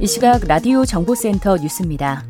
[0.00, 2.24] 이 시각 라디오 정보센터 뉴스입니다.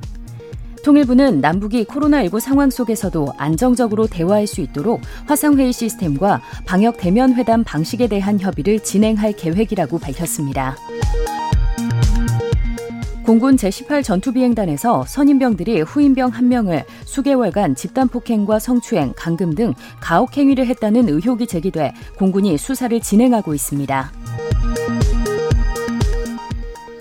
[0.85, 8.09] 통일부는 남북이 코로나19 상황 속에서도 안정적으로 대화할 수 있도록 화상회의 시스템과 방역 대면 회담 방식에
[8.09, 10.77] 대한 협의를 진행할 계획이라고 밝혔습니다.
[13.25, 20.67] 공군 제18 전투비행단에서 선임병들이 후임병 한 명을 수개월간 집단 폭행과 성추행, 강금 등 가혹 행위를
[20.67, 24.11] 했다는 의혹이 제기돼 공군이 수사를 진행하고 있습니다.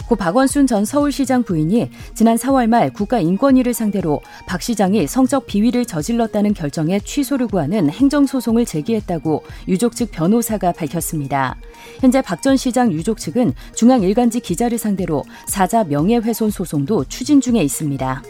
[0.10, 6.56] 고 박원순 전 서울시장 부인이 지난 4월 말 국가인권위를 상대로 박 시장이 성적 비위를 저질렀다는
[6.56, 11.58] 결정에 취소를 구하는 행정소송을 제기했다고 유족 측 변호사가 밝혔습니다.
[12.00, 17.62] 현재 박 전 시장 유족 측은 중앙 일간지 기자를 상대로 사자 명예훼손 소송도 추진 중에
[17.62, 18.24] 있습니다.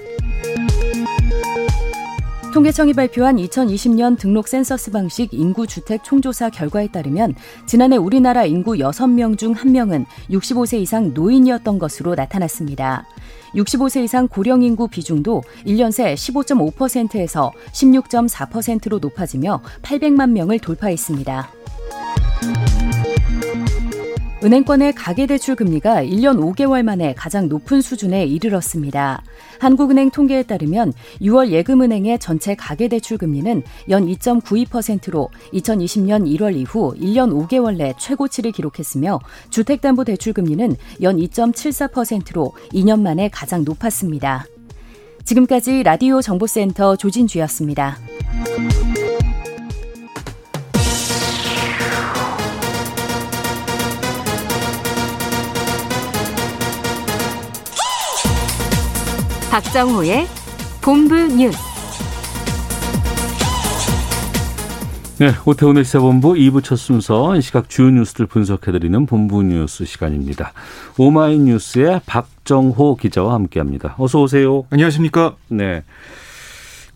[2.51, 7.35] 통계청이 발표한 2020년 등록 센서스 방식 인구 주택 총조사 결과에 따르면
[7.67, 13.05] 지난해 우리나라 인구 6명 중 1명은 65세 이상 노인이었던 것으로 나타났습니다.
[13.53, 21.49] 65세 이상 고령 인구 비중도 1년 새 15.5%에서 16.4%로 높아지며 800만 명을 돌파했습니다.
[24.41, 29.21] 은행권의 가계대출 금리가 1년 5개월 만에 가장 높은 수준에 이르렀습니다.
[29.59, 37.75] 한국은행 통계에 따르면 6월 예금은행의 전체 가계대출 금리는 연 2.92%로 2020년 1월 이후 1년 5개월
[37.75, 44.45] 내 최고치를 기록했으며 주택담보대출 금리는 연 2.74%로 2년 만에 가장 높았습니다.
[45.25, 47.97] 지금까지 라디오 정보센터 조진주였습니다.
[59.59, 60.25] 박정호의
[60.81, 61.57] 본부 뉴스.
[65.19, 70.53] 네, 오태훈의 시사본부 2부 첫 순서 이 시각 주요 뉴스를 분석해드리는 본부 뉴스 시간입니다.
[70.97, 73.95] 오마이뉴스의 박정호 기자와 함께합니다.
[73.97, 74.63] 어서 오세요.
[74.69, 75.35] 안녕하십니까?
[75.49, 75.83] 네.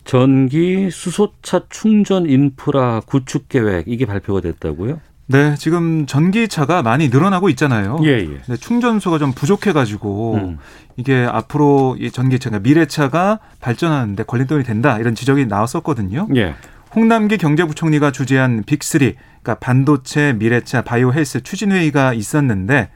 [0.06, 5.00] 전기 수소차 충전 인프라 구축 계획 이게 발표가 됐다고요?
[5.26, 7.98] 네, 지금 전기차가 많이 늘어나고 있잖아요.
[8.04, 8.40] 예, 예.
[8.46, 10.58] 네, 충전소가 좀 부족해가지고 음.
[10.96, 16.28] 이게 앞으로 이 전기차 가 미래차가 발전하는데 걸림돌이 된다 이런 지적이 나왔었거든요.
[16.36, 16.54] 예.
[16.94, 22.90] 홍남기 경제부총리가 주재한 빅3, 그러니까 반도체, 미래차, 바이오 헬스 추진회의가 있었는데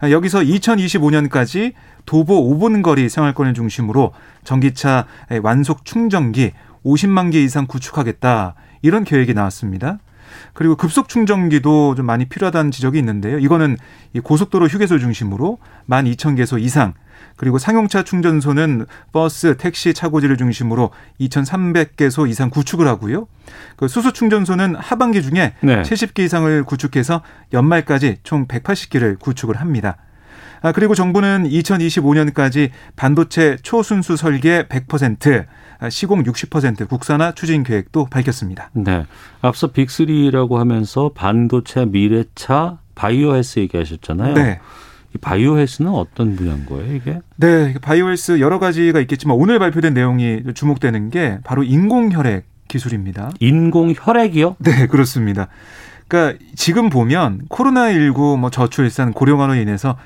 [0.00, 1.72] 아, 여기서 2025년까지
[2.06, 4.12] 도보 5분 거리 생활권을 중심으로
[4.44, 5.06] 전기차
[5.42, 6.52] 완속 충전기
[6.84, 9.98] 50만 개 이상 구축하겠다 이런 계획이 나왔습니다.
[10.52, 13.38] 그리고 급속 충전기도 좀 많이 필요하다는 지적이 있는데요.
[13.38, 13.76] 이거는
[14.12, 16.94] 이 고속도로 휴게소 중심으로 12,000개소 이상
[17.36, 20.90] 그리고 상용차 충전소는 버스, 택시 차고지를 중심으로
[21.20, 23.26] 2,300개소 이상 구축을 하고요.
[23.76, 25.82] 그 수소 충전소는 하반기 중에 네.
[25.82, 27.22] 70개 이상을 구축해서
[27.52, 29.96] 연말까지 총 180개를 구축을 합니다.
[30.60, 35.46] 아, 그리고 정부는 2025년까지 반도체 초순수 설계 100%,
[35.80, 38.70] 아, 시공 60% 국산화 추진 계획도 밝혔습니다.
[38.72, 39.04] 네.
[39.40, 44.34] 앞서 빅3라고 하면서 반도체, 미래차, 바이오 헬스 얘기하셨잖아요.
[44.34, 44.60] 네.
[45.14, 47.20] 이 바이오 헬스는 어떤 분야인 거예요, 이게?
[47.36, 53.32] 네, 바이오 헬스 여러 가지가 있겠지만 오늘 발표된 내용이 주목되는 게 바로 인공 혈액 기술입니다.
[53.40, 54.56] 인공 혈액이요?
[54.60, 55.48] 네, 그렇습니다.
[56.08, 59.96] 그러니까 지금 보면 코로나19 뭐 저출산 고령화로 인해서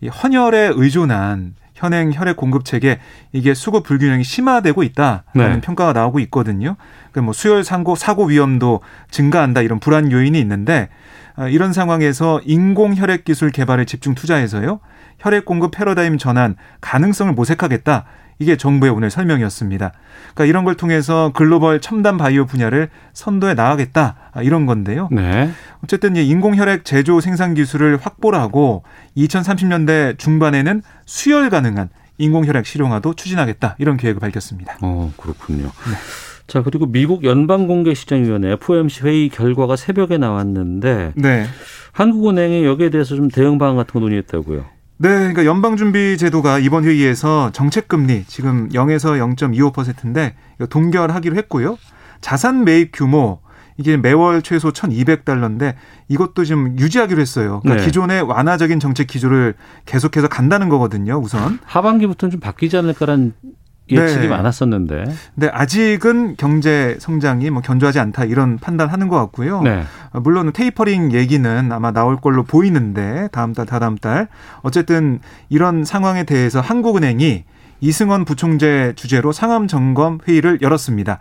[0.00, 2.98] 이 헌혈에 의존한 현행 혈액 공급 체계
[3.32, 5.60] 이게 수급 불균형이 심화되고 있다라는 네.
[5.60, 6.76] 평가가 나오고 있거든요.
[7.10, 8.80] 그러니까 뭐 수혈 사고 사고 위험도
[9.10, 10.88] 증가한다 이런 불안 요인이 있는데
[11.36, 14.80] 아, 이런 상황에서 인공 혈액 기술 개발에 집중 투자해서요.
[15.18, 18.04] 혈액 공급 패러다임 전환 가능성을 모색하겠다.
[18.38, 19.92] 이게 정부의 오늘 설명이었습니다.
[20.34, 24.16] 그러니까 이런 걸 통해서 글로벌 첨단 바이오 분야를 선도해 나가겠다.
[24.32, 25.08] 아, 이런 건데요.
[25.10, 25.50] 네.
[25.82, 28.82] 어쨌든 이 인공혈액 제조 생산 기술을 확보를 하고
[29.16, 31.88] 2030년대 중반에는 수혈 가능한
[32.18, 33.76] 인공혈액 실용화도 추진하겠다.
[33.78, 34.76] 이런 계획을 밝혔습니다.
[34.82, 35.70] 어, 그렇군요.
[36.46, 41.46] 자, 그리고 미국 연방공개시장위원회 FOMC 회의 결과가 새벽에 나왔는데 네.
[41.92, 44.75] 한국은행이 여기에 대해서 좀 대응 방안 같은 거 논의했다고요.
[44.98, 51.76] 네, 그러니까 연방준비제도가 이번 회의에서 정책금리 지금 0에서 0.25%인데 이거 동결하기로 했고요.
[52.20, 53.40] 자산 매입 규모
[53.76, 55.74] 이게 매월 최소 1,200달러인데
[56.08, 57.60] 이것도 지금 유지하기로 했어요.
[57.62, 57.86] 그러니까 네.
[57.86, 59.54] 기존의 완화적인 정책 기조를
[59.84, 61.18] 계속해서 간다는 거거든요.
[61.18, 61.58] 우선.
[61.64, 63.34] 하반기부터는 좀 바뀌지 않을까라는
[63.90, 64.28] 예측이 네.
[64.28, 65.04] 많았었는데.
[65.34, 69.62] 근데 아직은 경제 성장이 뭐 견조하지 않다 이런 판단하는 것 같고요.
[69.62, 69.84] 네.
[70.12, 74.28] 어, 물론 테이퍼링 얘기는 아마 나올 걸로 보이는데 다음 달 다다음 달
[74.62, 77.44] 어쨌든 이런 상황에 대해서 한국은행이
[77.80, 81.18] 이승원 부총재 주재로 상암 점검 회의를 열었습니다.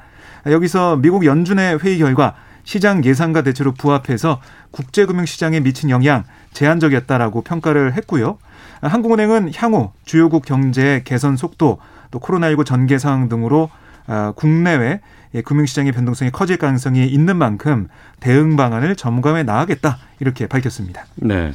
[0.48, 4.42] 여기서 미국 연준의 회의 결과 시장 예상과 대체로 부합해서
[4.72, 6.24] 국제금융시장에 미친 영향
[6.54, 8.38] 제한적이었다라고 평가를 했고요.
[8.82, 11.78] 한국은행은 향후 주요국 경제의 개선 속도
[12.16, 13.70] 또 코로나19 전개 상황 등으로
[14.08, 15.02] 아, 국내외
[15.34, 17.90] 예, 금융시장의 변동성이 커질 가능성이 있는 만큼
[18.22, 21.06] 대응 방안을 점검해 나가겠다 이렇게 밝혔습니다.
[21.16, 21.52] 네.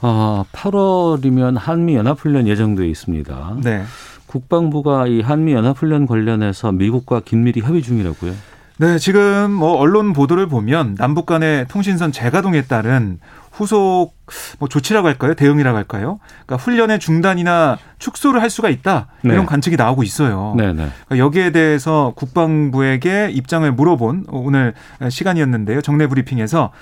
[0.00, 3.58] 아, 8월이면 한미 연합훈련 예정돼 있습니다.
[3.62, 3.84] 네.
[4.26, 8.32] 국방부가 이 한미 연합훈련 관련해서 미국과 긴밀히 협의 중이라고요.
[8.76, 13.20] 네, 지금 뭐 언론 보도를 보면 남북 간의 통신선 재가동에 따른
[13.52, 14.16] 후속
[14.58, 15.34] 뭐 조치라고 할까요?
[15.34, 16.18] 대응이라고 할까요?
[16.44, 19.06] 그러니까 훈련의 중단이나 축소를 할 수가 있다.
[19.22, 19.46] 이런 네.
[19.46, 20.54] 관측이 나오고 있어요.
[20.56, 20.88] 네, 네.
[21.06, 24.74] 그러니까 여기에 대해서 국방부에게 입장을 물어본 오늘
[25.08, 25.80] 시간이었는데요.
[25.80, 26.72] 정례 브리핑에서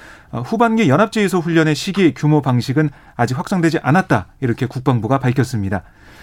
[0.46, 4.28] 후반기 연합제에서 훈련의 시기, 규모, 방식은 아직 확정되지 않았다.
[4.40, 5.82] 이렇게 국방부가 밝혔습니다.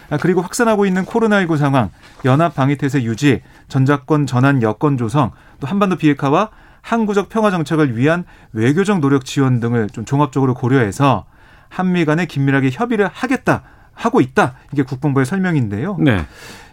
[0.09, 1.91] 아, 그리고 확산하고 있는 코로나19 상황,
[2.25, 6.49] 연합 방위태세 유지, 전자권 전환 여건 조성, 또 한반도 비핵화와
[6.81, 11.25] 항구적 평화 정책을 위한 외교적 노력 지원 등을 좀 종합적으로 고려해서
[11.67, 13.63] 한미 간에 긴밀하게 협의를 하겠다
[13.93, 14.55] 하고 있다.
[14.71, 15.97] 이게 국방부의 설명인데요.
[15.99, 16.25] 네.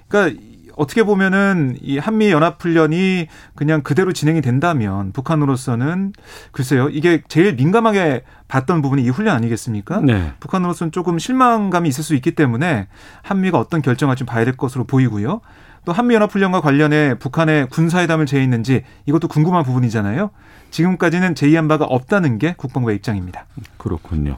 [0.08, 0.40] 그러니까
[0.76, 6.12] 어떻게 보면은 이 한미 연합 훈련이 그냥 그대로 진행이 된다면 북한으로서는
[6.52, 10.00] 글쎄요 이게 제일 민감하게 봤던 부분이 이 훈련 아니겠습니까?
[10.02, 10.32] 네.
[10.38, 12.86] 북한으로서는 조금 실망감이 있을 수 있기 때문에
[13.22, 15.40] 한미가 어떤 결정을 좀 봐야 될 것으로 보이고요.
[15.86, 20.30] 또 한미연합훈련과 관련해 북한의 군사회담을 제의했는지 이것도 궁금한 부분이잖아요.
[20.70, 23.46] 지금까지는 제의한 바가 없다는 게 국방부의 입장입니다.
[23.78, 24.36] 그렇군요.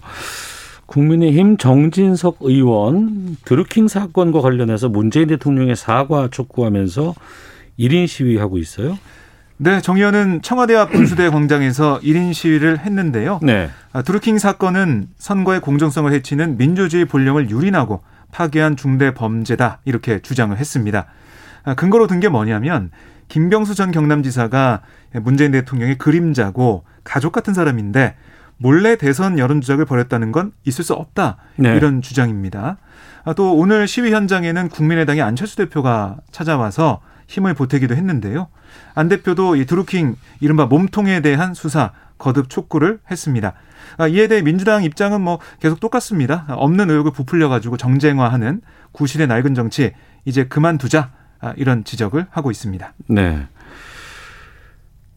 [0.89, 7.15] 국민의힘 정진석 의원 드루킹 사건과 관련해서 문재인 대통령의 사과 촉구하면서
[7.79, 8.99] 1인 시위하고 있어요.
[9.59, 13.41] 네, 정 의원은 청와대 앞 분수대 광장에서 1인 시위를 했는데요.
[13.43, 13.69] 네.
[13.93, 18.01] 아, 드루킹 사건은 선거의 공정성을 해치는 민주주의 본령을 유린하고
[18.33, 21.07] 파괴한 중대 범죄다 이렇게 주장을 했습니다.
[21.65, 22.91] 아, 근거로 든 게 뭐냐면
[23.29, 24.81] 김병수 전 경남지사가
[25.21, 28.15] 문재인 대통령의 그림자고 가족 같은 사람인데
[28.59, 31.77] 몰래 대선 여론 조작을 벌였다는 건 있을 수 없다 네.
[31.77, 32.77] 이런 주장입니다.
[33.25, 38.49] 아, 또 오늘 시위 현장에는 국민의당의 안철수 대표가 찾아와서 힘을 보태기도 했는데요.
[38.95, 43.55] 안 대표도 이 드루킹 이른바 몸통에 대한 수사 거듭 촉구를 했습니다.
[43.97, 46.45] 아, 이에 대해 민주당 입장은 뭐 계속 똑같습니다.
[46.49, 48.61] 아, 없는 의혹을 부풀려 가지고 정쟁화하는
[48.93, 49.93] 구실의 낡은 정치
[50.25, 51.11] 이제 그만두자
[51.41, 52.93] 아, 이런 지적을 하고 있습니다.
[53.09, 53.47] 네.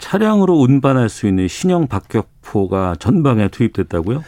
[0.02, 4.24] 차량으로 운반할 수 있는 신형 박격포가 전방에 투입됐다고요?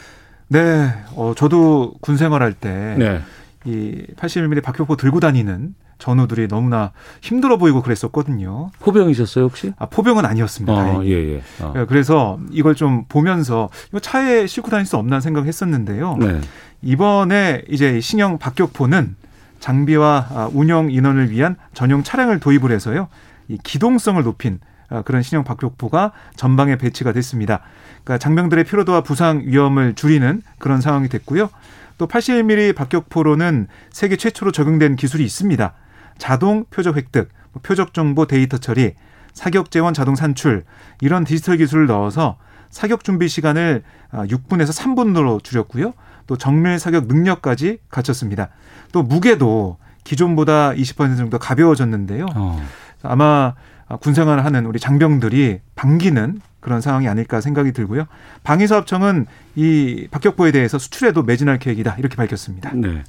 [0.48, 3.20] 네, 어, 저도 군 생활할 때 네.
[3.66, 8.70] 이 81mm 박격포 들고 다니는 전우들이 너무나 힘들어 보이고 그랬었거든요.
[8.80, 9.72] 포병이셨어요 혹시?
[9.78, 10.72] 아, 포병은 아니었습니다.
[10.72, 11.12] 어, 다행히.
[11.12, 11.42] 예, 예.
[11.60, 11.74] 어.
[11.76, 16.16] 예, 그래서 이걸 좀 보면서 이거 차에 싣고 다닐 수 없나 생각했었는데요.
[16.20, 16.40] 네.
[16.82, 19.16] 이번에 이제 신형 박격포는
[19.60, 23.08] 장비와 아, 운영 인원을 위한 전용 차량을 도입을 해서요.
[23.48, 24.73] 이 기동성을 높인 아,
[25.04, 27.60] 그런 신형 박격포가 전방에 배치가 됐습니다.
[28.04, 31.50] 그러니까 장병들의 피로도와 부상 위험을 줄이는 그런 상황이 됐고요.
[31.98, 35.72] 또 81mm 박격포로는 세계 최초로 적용된 기술이 있습니다.
[36.18, 38.94] 자동 표적 획득, 뭐 표적 정보 데이터 처리,
[39.32, 40.64] 사격 재원 자동 산출
[41.00, 42.36] 이런 디지털 기술을 넣어서
[42.70, 43.82] 사격 준비 시간을
[44.12, 45.94] 6분에서 3분으로 줄였고요.
[46.26, 48.48] 또 정밀 사격 능력까지 갖췄습니다.
[48.92, 52.26] 또 무게도 기존보다 20% 정도 가벼워졌는데요.
[52.34, 52.62] 어.
[53.02, 53.54] 아마
[54.00, 58.06] 군생활을 하는 우리 장병들이 반기는 그런 상황이 아닐까 생각이 들고요.
[58.42, 59.26] 방위사업청은
[59.56, 62.72] 이 박격포에 대해서 수출에도 매진할 계획이다 이렇게 밝혔습니다.
[62.74, 63.04] 네.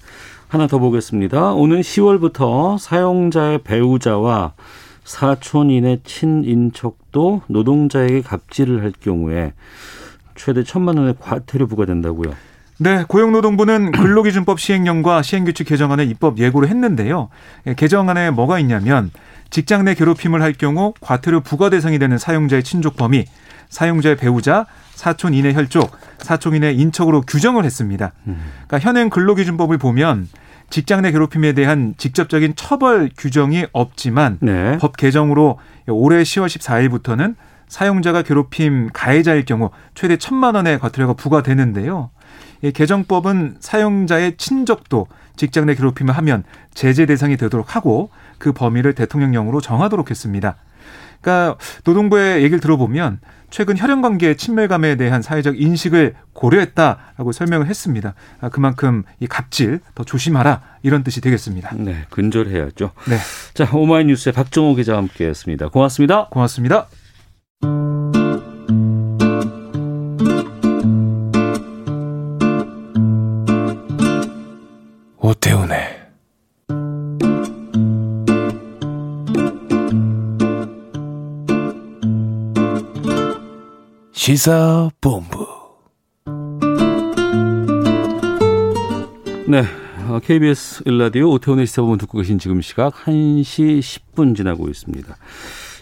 [0.49, 1.53] 하나 더 보겠습니다.
[1.53, 4.53] 오는 10월부터 사용자의 배우자와
[5.05, 9.53] 사촌인의 친인척도 노동자에게 갑질을 할 경우에
[10.35, 12.33] 최대 천만 원의 과태료 부과된다고요.
[12.77, 17.29] 네, 고용노동부는 근로기준법 시행령과 시행규칙 개정안을 입법 예고를 했는데요.
[17.67, 19.11] 예, 개정안에 뭐가 있냐면
[19.49, 23.25] 직장 내 괴롭힘을 할 경우 과태료 부과 대상이 되는 사용자의 친족 범위,
[23.69, 28.11] 사용자의 배우자, 사촌 이내 혈족, 사촌 이내 인척으로 규정을 했습니다.
[28.23, 30.27] 그러니까 현행 근로기준법을 보면
[30.69, 34.77] 직장 내 괴롭힘에 대한 직접적인 처벌 규정이 없지만 네.
[34.79, 37.35] 법 개정으로 올해 10월 14일부터는
[37.67, 42.09] 사용자가 괴롭힘 가해자일 경우 최대 천만 원의 과태료가 부과되는데요.
[42.61, 49.61] 이 개정법은 사용자의 친족도 직장 내 괴롭힘을 하면 제재 대상이 되도록 하고 그 범위를 대통령령으로
[49.61, 50.57] 정하도록 했습니다.
[51.21, 58.13] 그러니까 노동부의 얘기를 들어보면 최근 혈연 관계의 친밀감에 대한 사회적 인식을 고려했다라고 설명을 했습니다.
[58.41, 61.71] 아, 그만큼 이 갑질 더 조심하라 이런 뜻이 되겠습니다.
[61.75, 62.91] 네, 근절해야죠.
[63.07, 63.17] 네,
[63.53, 65.69] 자, 오마이뉴스의 박정호 기자와 함께했습니다.
[65.69, 66.27] 고맙습니다.
[66.29, 66.87] 고맙습니다.
[75.17, 75.94] 오태훈의
[84.25, 85.45] 시사본부
[89.47, 89.63] 네,
[90.07, 95.15] 어, KBS 일라디오 오태훈의 시사본부 듣고 계신 지금 시각 1시 10분 지나고 있습니다.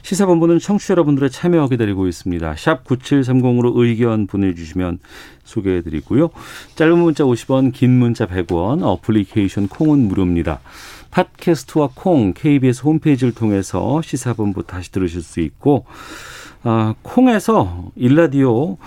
[0.01, 2.55] 시사본부는 청취자 여러분들의 참여 기다리고 있습니다.
[2.57, 4.99] 샵 9730으로 의견 보내주시면
[5.45, 6.29] 소개해드리고요.
[6.75, 10.59] 짧은 문자 50원, 긴 문자 100원, 어플리케이션 콩은 무료입니다.
[11.11, 15.85] 팟캐스트와 콩, KBS 홈페이지를 통해서 시사본부 다시 들으실 수 있고
[16.63, 18.77] 아, 콩에서 일라디오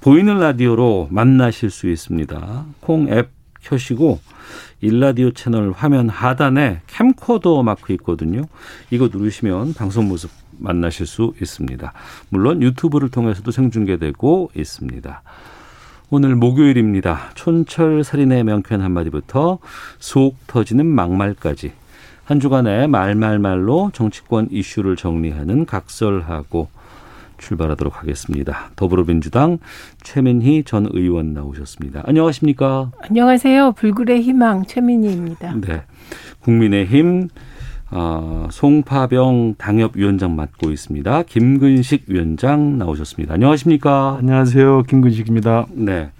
[0.00, 2.64] 보이는 라디오로 만나실 수 있습니다.
[2.80, 3.30] 콩 앱
[3.62, 4.18] 켜시고
[4.80, 8.42] 일라디오 채널 화면 하단에 캠코더 마크 있거든요.
[8.90, 11.92] 이거 누르시면 방송 모습 만나실 수 있습니다.
[12.30, 15.22] 물론 유튜브를 통해서도 생중계되고 있습니다.
[16.10, 17.30] 오늘 목요일입니다.
[17.34, 19.58] 촌철 살인의 명쾌한 한마디부터
[20.00, 21.72] 속 터지는 막말까지
[22.24, 26.79] 한 주간의 말말말로 정치권 이슈를 정리하는 각설하고
[27.40, 28.70] 출발하도록 하겠습니다.
[28.76, 29.58] 더불어민주당
[30.02, 32.04] 최민희 전 의원 나오셨습니다.
[32.06, 32.92] 안녕하십니까?
[33.02, 33.72] 안녕하세요.
[33.72, 35.54] 불굴의 희망 최민희입니다.
[35.56, 35.82] 네.
[36.40, 37.28] 국민의힘
[37.92, 41.24] 어, 송파병 당협위원장 맡고 있습니다.
[41.24, 43.34] 김근식 위원장 나오셨습니다.
[43.34, 44.18] 안녕하십니까?
[44.20, 44.84] 안녕하세요.
[44.84, 45.66] 김근식입니다.
[45.72, 46.12] 네.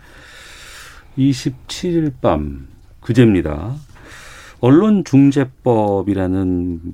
[1.17, 2.67] 27일 밤
[3.01, 3.75] 그제입니다.
[4.61, 5.61] 언론중재법이라는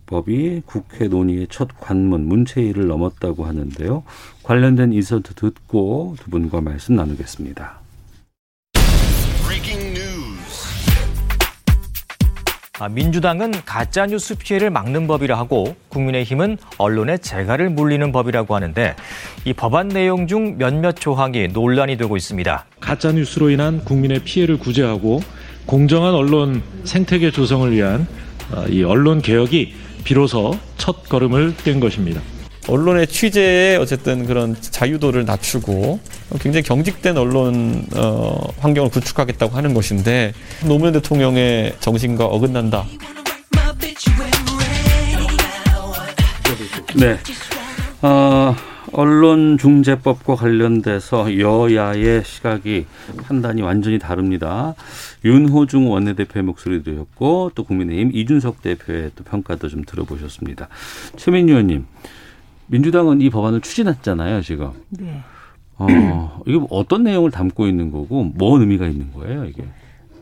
[0.06, 4.04] 법이 국회 논의의 첫 관문 문체위를 넘었다고 하는데요.
[4.42, 7.80] 관련된 인서트 듣고 두 분과 말씀 나누겠습니다.
[12.78, 18.94] 아, 민주당은 가짜뉴스 피해를 막는 법이라 하고 국민의힘은 언론의 재갈을 물리는 법이라고 하는데
[19.46, 22.66] 이 법안 내용 중 몇몇 조항이 논란이 되고 있습니다.
[22.78, 25.20] 가짜뉴스로 인한 국민의 피해를 구제하고
[25.66, 28.06] 공정한 언론 생태계 조성을 위한
[28.52, 32.20] 어, 이 언론 개혁이 비로소 첫 걸음을 뗀 것입니다.
[32.68, 36.00] 언론의 취재에 어쨌든 그런 자유도를 낮추고
[36.40, 40.32] 굉장히 경직된 언론 어, 환경을 구축하겠다고 하는 것인데
[40.64, 42.84] 노무현 대통령의 정신과 어긋난다.
[46.94, 47.18] 네.
[48.02, 48.54] 어,
[48.96, 52.86] 언론중재법과 관련돼서 여야의 시각이
[53.24, 54.74] 판단이 완전히 다릅니다.
[55.22, 60.68] 윤호중 원내대표의 목소리 들으셨고 또 국민의힘 이준석 대표의 또 평가도 좀 들어보셨습니다.
[61.16, 61.84] 최민 의원님,
[62.68, 64.70] 민주당은 이 법안을 추진했잖아요, 지금.
[64.88, 65.20] 네.
[65.78, 69.62] 어, 이게 어떤 내용을 담고 있는 거고, 뭔 의미가 있는 거예요, 이게?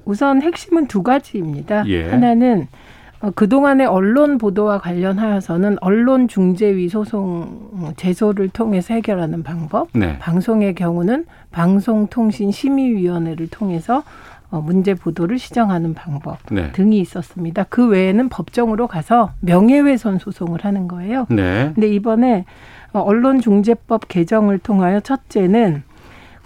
[0.04, 1.84] 우선 핵심은 두 가지입니다.
[1.86, 2.10] 예.
[2.10, 2.93] 하나는 어,
[3.32, 9.88] 그동안의 언론 보도와 관련하여서는 언론 중재위 소송 제소를 통해서 해결하는 방법.
[9.92, 10.18] 네.
[10.18, 14.02] 방송의 경우는 방송통신심의위원회를 통해서
[14.50, 16.70] 어, 문제 보도를 시정하는 방법 네.
[16.72, 17.64] 등이 있었습니다.
[17.68, 21.26] 그 외에는 법정으로 가서 명예훼손 소송을 하는 거예요.
[21.28, 21.72] 네.
[21.74, 22.44] 근데 이번에
[22.92, 25.82] 어, 언론중재법 개정을 통하여 첫째는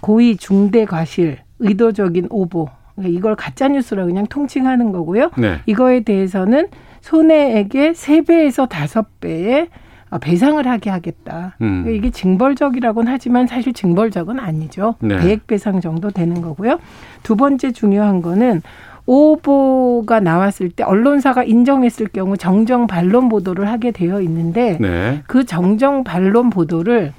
[0.00, 5.30] 고의 중대 과실, 의도적인 오보, 그러니까 이걸 가짜 뉴스로 그냥 통칭하는 거고요.
[5.38, 5.60] 네.
[5.66, 6.68] 이거에 대해서는
[7.00, 9.68] 손해액의 세배에서 다섯 배의
[10.10, 11.56] 어, 배상을 하게 하겠다.
[11.60, 11.82] 음.
[11.84, 14.94] 그러니까 이게 징벌적이라고는 하지만 사실 징벌적은 아니죠.
[15.00, 15.18] 네.
[15.18, 16.78] 배액 배상 정도 되는 거고요.
[17.22, 18.62] 두 번째 중요한 거는
[19.04, 25.22] 오보가 나왔을 때 언론사가 인정했을 경우 정정 반론 보도를 하게 되어 있는데 네.
[25.26, 27.12] 그 정정 반론 보도를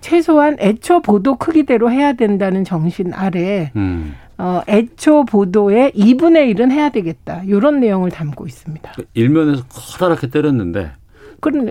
[0.00, 4.14] 최소한 애초 보도 크기대로 해야 된다는 정신 아래 음.
[4.38, 7.42] 어, 애초 보도의 2분의 1은 해야 되겠다.
[7.44, 8.92] 이런 내용을 담고 있습니다.
[9.14, 10.92] 일면에서 커다랗게 때렸는데,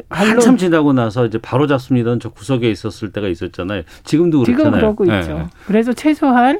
[0.10, 3.84] 한참 지나고 나서 이제 바로 잡습니다는 저 구석에 있었을 때가 있었잖아요.
[4.03, 4.82] 지금도 지금 그렇잖아요.
[4.82, 5.20] 그러고 네.
[5.20, 5.50] 있죠.
[5.65, 6.60] 그래서 최소한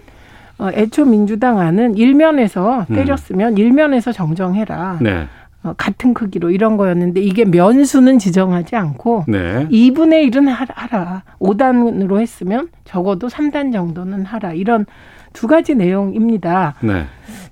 [0.58, 2.96] 어, 애초 민주당 안은 일면에서 음.
[2.96, 5.00] 때렸으면 일면에서 정정해라.
[5.02, 5.28] 네.
[5.64, 9.68] 어, 같은 크기로 이런 거였는데 이게 면수는 지정하지 않고 네.
[9.70, 11.24] 2분의 1은 하라.
[11.40, 14.54] 5단으로 했으면 적어도 3단 정도는 하라.
[14.54, 14.86] 이런
[15.34, 16.76] 두 가지 내용입니다.
[16.82, 17.06] 네.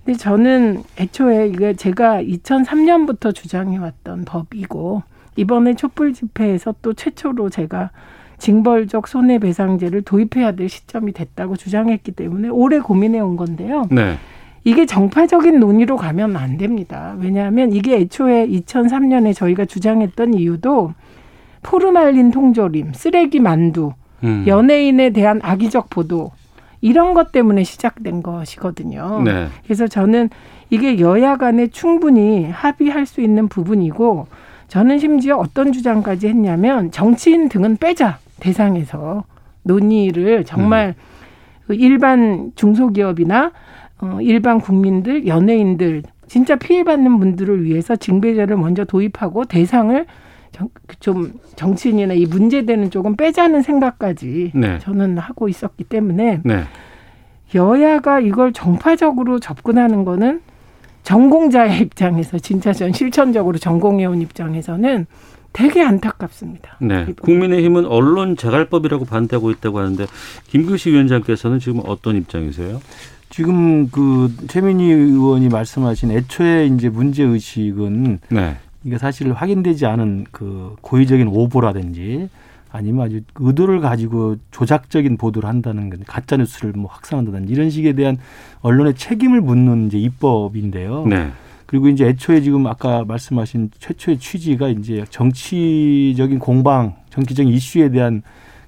[0.05, 5.03] 근데 저는 애초에 이게 제가 2003년부터 주장해왔던 법이고
[5.35, 7.91] 이번에 촛불 집회에서 또 최초로 제가
[8.37, 13.87] 징벌적 손해배상제를 도입해야 될 시점이 됐다고 주장했기 때문에 오래 고민해 온 건데요.
[13.91, 14.17] 네.
[14.63, 17.15] 이게 정파적인 논의로 가면 안 됩니다.
[17.19, 20.93] 왜냐하면 이게 애초에 2003년에 저희가 주장했던 이유도
[21.63, 24.43] 포르말린 통조림, 쓰레기 만두, 음.
[24.47, 26.31] 연예인에 대한 악의적 보도
[26.81, 29.21] 이런 것 때문에 시작된 것이거든요.
[29.23, 29.47] 네.
[29.63, 30.29] 그래서 저는
[30.69, 34.27] 이게 여야 간에 충분히 합의할 수 있는 부분이고
[34.67, 39.23] 저는 심지어 어떤 주장까지 했냐면 정치인 등은 빼자 대상에서
[39.63, 40.95] 논의를 정말
[41.67, 43.51] 그 일반 중소기업이나
[43.99, 50.05] 어, 일반 국민들, 연예인들 진짜 피해받는 분들을 위해서 징배제를 먼저 도입하고 대상을 정,
[50.99, 54.79] 좀 정치인이나 이 문제되는 쪽은 빼자는 생각까지 네.
[54.79, 56.63] 저는 하고 있었기 때문에 네.
[57.53, 60.41] 여야가 이걸 정파적으로 접근하는 거는
[61.03, 65.07] 전공자의 입장에서 진짜 전 실천적으로 전공해온 입장에서는
[65.53, 66.77] 되게 안타깝습니다.
[66.79, 67.07] 네.
[67.21, 70.05] 국민의힘은 언론 재갈법이라고 반대하고 있다고 하는데
[70.47, 72.79] 김규식 위원장께서는 지금 어떤 입장이세요?
[73.29, 78.57] 지금 그 최민희 의원이 말씀하신 애초에 이제 문제 의식은 네.
[78.83, 82.29] 이게 사실 확인되지 않은 그 고의적인 오보라든지
[82.71, 88.17] 아니면 아주 의도를 가지고 조작적인 보도를 한다는 건 가짜 뉴스를 뭐 확산한다든지 이런 식에 대한
[88.61, 91.05] 언론의 책임을 묻는 이제 입법인데요.
[91.05, 91.31] 네.
[91.65, 98.23] 그리고 이제 애초에 지금 아까 말씀하신 최초의 취지가 이제 정치적인 공방, 정치적인 이슈에 대한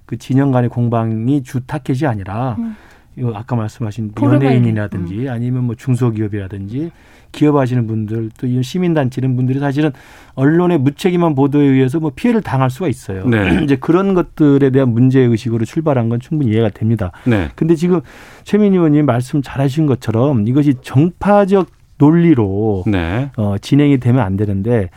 [0.06, 2.76] 그 진영 간의 공방이 주 타켓이 아니라 음.
[3.16, 4.46] 이거 아까 말씀하신 포르말린.
[4.48, 6.92] 연예인이라든지 아니면 뭐 중소기업이라든지
[7.32, 9.92] 기업하시는 분들 또 이런 시민단체 이런 분들이 사실은
[10.36, 13.26] 언론의 무책임한 보도에 의해서 뭐 피해를 당할 수가 있어요.
[13.28, 13.62] 네.
[13.64, 17.12] 이제 그런 것들에 대한 문제 의식으로 출발한 건 충분히 이해가 됩니다.
[17.26, 17.50] 네.
[17.56, 18.02] 근데 지금
[18.44, 21.68] 최민희 의원님 말씀 잘하신 것처럼 이것이 정파적
[21.98, 23.30] 논리로 네.
[23.38, 24.90] 어, 진행이 되면 안 되는데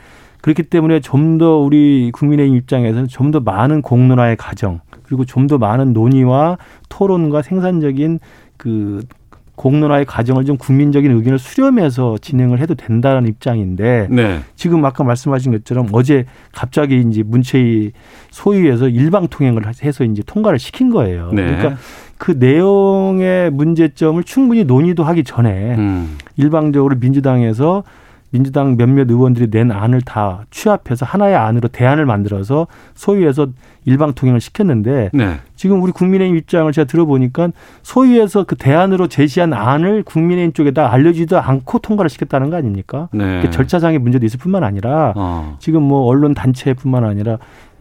[0.42, 5.58] 그렇기 때문에 좀 더 우리 국민의힘 입장에서는 좀 더 많은 공론화의 과정 그리고 좀 더
[5.58, 6.58] 많은 논의와
[6.88, 8.18] 토론과 생산적인
[8.56, 9.00] 그
[9.54, 14.40] 공론화의 과정을 좀 국민적인 의견을 수렴해서 진행을 해도 된다는 입장인데 네.
[14.54, 17.92] 지금 아까 말씀하신 것처럼 어제 갑자기 이제 문체위
[18.30, 21.30] 소위에서 일방 통행을 해서 이제 통과를 시킨 거예요.
[21.32, 21.46] 네.
[21.46, 21.76] 그러니까
[22.18, 26.18] 그 내용의 문제점을 충분히 논의도 하기 전에 음.
[26.36, 27.82] 일방적으로 민주당에서
[28.30, 33.48] 민주당 몇몇 의원들이 낸 안을 다 취합해서 하나의 안으로 대안을 만들어서 소위에서
[33.86, 35.36] 일방 통행을 시켰는데 네.
[35.54, 37.48] 지금 우리 국민의힘 입장을 제가 들어보니까
[37.82, 43.08] 소위에서 그 대안으로 제시한 안을 국민의힘 쪽에다 알려주지도 않고 통과를 시켰다는 거 아닙니까?
[43.12, 43.40] 네.
[43.42, 45.56] 그 절차상의 문제도 있을 뿐만 아니라 어.
[45.60, 47.38] 지금 뭐 언론 단체뿐만 아니라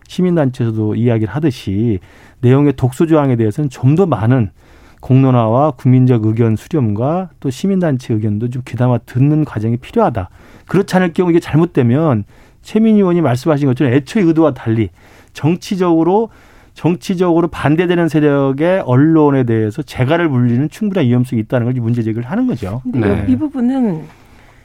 [0.07, 1.99] 시민단체에서도 이야기를 하듯이
[2.41, 4.51] 내용의 독소 조항에 대해서는 좀 더 많은
[4.99, 10.29] 공론화와 국민적 의견 수렴과 또 시민단체 의견도 좀 귀담아 듣는 과정이 필요하다.
[10.67, 12.25] 그렇지 않을 경우 이게 잘못되면
[12.65, 14.89] 최민희 의원이 말씀하신 것처럼 애초의 의도와 달리
[15.33, 16.29] 정치적으로
[16.73, 22.81] 정치적으로 반대되는 세력의 언론에 대해서 재갈을 물리는 충분한 위험성이 있다는 걸 문제 제기를 하는 거죠.
[22.83, 23.25] 네.
[23.29, 24.03] 이 부분은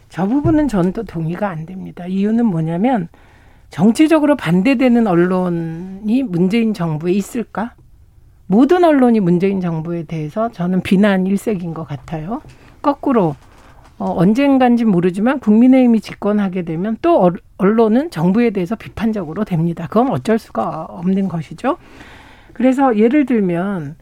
[0.08, 2.06] 저 부분은 저는 또 동의가 안 됩니다.
[2.06, 3.08] 이유는 뭐냐면
[3.68, 7.74] 정치적으로 반대되는 언론이 문재인 정부에 있을까?
[8.46, 12.40] 모든 언론이 문재인 정부에 대해서 저는 비난 일색인 것 같아요.
[12.82, 13.36] 거꾸로
[14.00, 19.86] 어, 언젠간지 모르지만 국민의힘이 집권하게 되면 또 어- 언론은 정부에 대해서 비판적으로 됩니다.
[19.90, 21.76] 그건 어쩔 수가 없는 것이죠.
[22.54, 23.96] 그래서 예를 들면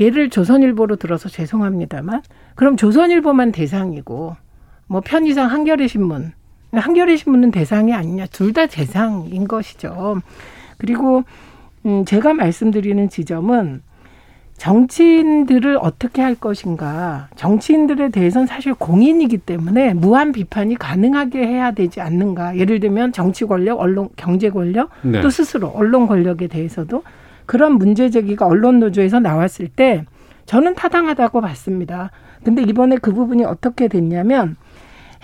[0.00, 2.22] 예를 조선일보로 들어서 죄송합니다만
[2.56, 4.36] 그럼 조선일보만 대상이고
[4.88, 6.32] 뭐 편의상 한겨레 신문
[6.72, 10.20] 한겨레 신문은 대상이 아니냐 둘 다 대상인 것이죠.
[10.78, 11.22] 그리고
[11.86, 13.82] 음 제가 말씀드리는 지점은
[14.58, 17.28] 정치인들을 어떻게 할 것인가.
[17.36, 22.58] 정치인들에 대해서는 사실 공인이기 때문에 무한 비판이 가능하게 해야 되지 않는가.
[22.58, 25.20] 예를 들면 정치 권력, 언론, 경제 권력, 네.
[25.20, 27.04] 또 스스로 언론 권력에 대해서도
[27.46, 30.04] 그런 문제 제기가 언론 노조에서 나왔을 때
[30.44, 32.10] 저는 타당하다고 봤습니다.
[32.42, 34.56] 근데 이번에 그 부분이 어떻게 됐냐면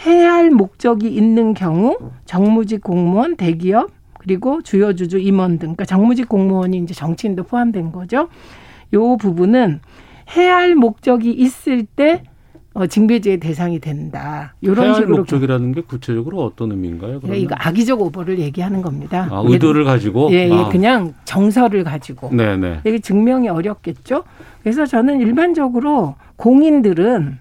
[0.07, 6.29] 해야 할 목적이 있는 경우 정무직 공무원, 대기업 그리고 주요 주주 임원 등 그러니까 정무직
[6.29, 8.29] 공무원이 이제 정치인도 포함된 거죠.
[8.95, 9.81] 요 부분은
[10.37, 12.23] 해야 할 목적이 있을 때
[12.73, 14.55] 어, 징배제의 대상이 된다.
[14.61, 17.15] 이런 해야 할 식으로 목적이라는 게 구체적으로 어떤 의미인가요?
[17.15, 17.39] 예, 그러면?
[17.39, 19.29] 이거 악의적 오보를 얘기하는 겁니다.
[19.31, 20.33] 아, 의도를 가지고?
[20.33, 20.69] 예, 예, 아.
[20.71, 22.35] 그냥 정서를 가지고.
[22.35, 22.81] 네네.
[22.85, 24.25] 이게 증명이 어렵겠죠.
[24.63, 27.39] 그래서 저는 일반적으로 공인들은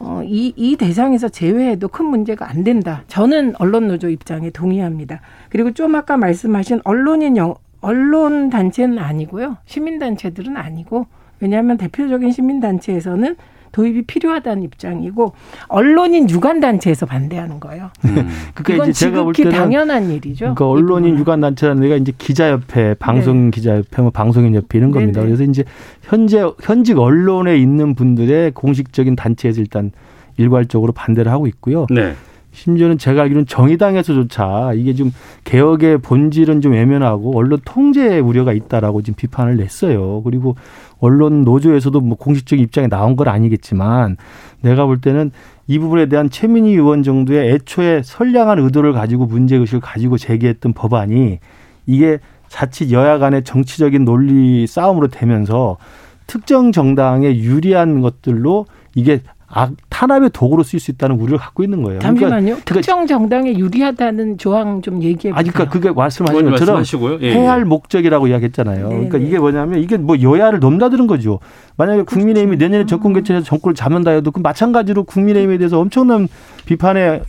[0.00, 3.04] 어, 이, 이 대상에서 제외해도 큰 문제가 안 된다.
[3.06, 5.20] 저는 언론 노조 입장에 동의합니다.
[5.48, 9.58] 그리고 좀 아까 말씀하신 언론인 영, 언론 단체는 아니고요.
[9.66, 11.06] 시민 단체들은 아니고
[11.40, 13.36] 왜냐하면 대표적인 시민 단체에서는
[13.72, 15.32] 도입이 필요하다는 입장이고
[15.68, 17.90] 언론인 유관 단체에서 반대하는 거예요.
[18.04, 18.28] 음.
[18.54, 20.54] 그러니까 이건 이제 제가 볼 지극히 때는 당연한 일이죠.
[20.54, 25.20] 그러니까 언론인 유관 단체라는 데가 이제 기자협회, 방송 기자협회, 뭐 방송인협회 이런 겁니다.
[25.20, 25.26] 네네.
[25.26, 25.64] 그래서 이제
[26.02, 29.90] 현재 현직 언론에 있는 분들의 공식적인 단체에서 일단
[30.36, 31.86] 일괄적으로 반대를 하고 있고요.
[31.90, 32.14] 네.
[32.52, 35.12] 심지어는 제가 알기로는 정의당에서조차 이게 좀
[35.44, 40.22] 개혁의 본질은 좀 외면하고 언론 통제 우려가 있다라고 지금 비판을 냈어요.
[40.22, 40.54] 그리고
[41.00, 44.16] 언론 노조에서도 뭐 공식적인 입장에 나온 건 아니겠지만
[44.60, 45.32] 내가 볼 때는
[45.66, 51.38] 이 부분에 대한 최민희 의원 정도의 애초에 선량한 의도를 가지고 문제의식을 가지고 제기했던 법안이
[51.86, 55.78] 이게 자칫 여야 간의 정치적인 논리 싸움으로 되면서
[56.26, 59.22] 특정 정당에 유리한 것들로 이게
[59.54, 62.00] 악, 탄압의 도구로 쓰일 수 있다는 우려를 갖고 있는 거예요.
[62.00, 62.40] 잠시만요.
[62.40, 65.34] 그러니까 특정 정당에 유리하다는 조항 좀 얘기해 보세요.
[65.34, 66.82] 아니, 그러니까 그게 말씀하신 것처럼
[67.20, 68.88] 예, 해야 할 목적이라고 이야기했잖아요.
[68.88, 69.26] 네, 그러니까 네.
[69.26, 71.38] 이게 뭐냐면 이게 뭐 여야를 넘나드는 거죠.
[71.76, 72.64] 만약에 국민의힘이 그렇죠.
[72.64, 76.28] 내년에 정권 개최해서 정권을 잡는다 해도 그 마찬가지로 국민의힘에 대해서 엄청난
[76.64, 77.22] 비판의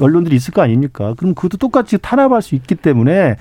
[0.00, 1.14] 언론들이 있을 거 아닙니까?
[1.16, 3.34] 그럼 그것도 똑같이 탄압할 수 있기 때문에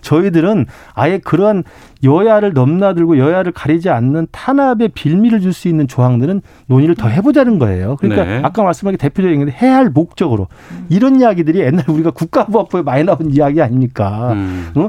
[0.00, 1.64] 저희들은 아예 그러한
[2.02, 7.96] 여야를 넘나들고 여야를 가리지 않는 탄압의 빌미를 줄 수 있는 조항들은 논의를 더 해보자는 거예요.
[7.96, 8.40] 그러니까 네.
[8.42, 10.46] 아까 말씀하신 대표적인 게 해야 할 목적으로
[10.88, 14.32] 이런 이야기들이 옛날 우리가 국가보안법에 많이 나온 이야기 아닙니까?
[14.32, 14.70] 음.
[14.76, 14.88] 어?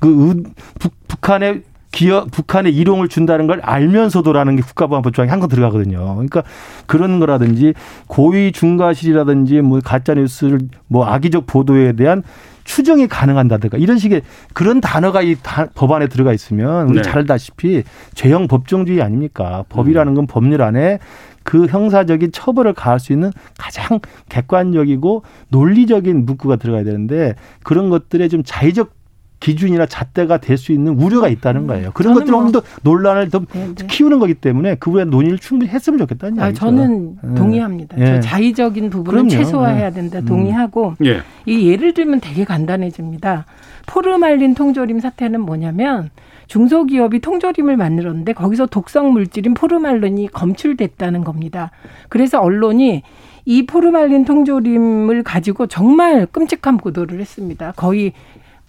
[0.00, 0.42] 그 의-
[0.78, 1.62] 북, 북한에
[1.98, 6.14] 기업 북한에 일용을 준다는 걸 알면서도라는 게 국가보안법 조항이 항상 들어가거든요.
[6.14, 6.44] 그러니까
[6.86, 7.74] 그런 거라든지
[8.06, 12.22] 고의 중과실이라든지 뭐 가짜 뉴스를 뭐 악의적 보도에 대한
[12.62, 14.22] 추정이 가능한다든가 이런 식의
[14.54, 17.02] 그런 단어가 이 다- 법안에 들어가 있으면 우리 네.
[17.02, 17.82] 잘 알다시피
[18.14, 19.64] 죄형 법정주의 아닙니까?
[19.68, 21.00] 법이라는 건 법률 안에
[21.42, 27.34] 그 형사적인 처벌을 가할 수 있는 가장 객관적이고 논리적인 문구가 들어가야 되는데
[27.64, 28.97] 그런 것들에 좀 자의적
[29.40, 31.92] 기준이나 잣대가 될 수 있는 우려가 있다는 거예요.
[31.94, 33.86] 그런 것들을 뭐- 좀더 논란을 더 네, 네.
[33.86, 36.66] 키우는 거기 때문에 그 부분에 논의를 충분히 했으면 좋겠다는 아, 얘기죠.
[36.66, 37.34] 저는 예.
[37.36, 37.98] 동의합니다.
[38.00, 38.06] 예.
[38.06, 39.28] 저 자의적인 부분은 그럼요.
[39.30, 39.90] 최소화해야 예.
[39.92, 40.18] 된다.
[40.18, 40.24] 음.
[40.24, 41.20] 동의하고 예.
[41.46, 43.46] 이 예를 들면 되게 간단해집니다.
[43.86, 46.10] 포르말린 통조림 사태는 뭐냐면
[46.48, 51.70] 중소기업이 통조림을 만들었는데 거기서 독성 물질인 포르말린이 검출됐다는 겁니다.
[52.08, 53.02] 그래서 언론이
[53.44, 57.72] 이 포르말린 통조림을 가지고 정말 끔찍한 보도를 했습니다.
[57.76, 58.12] 거의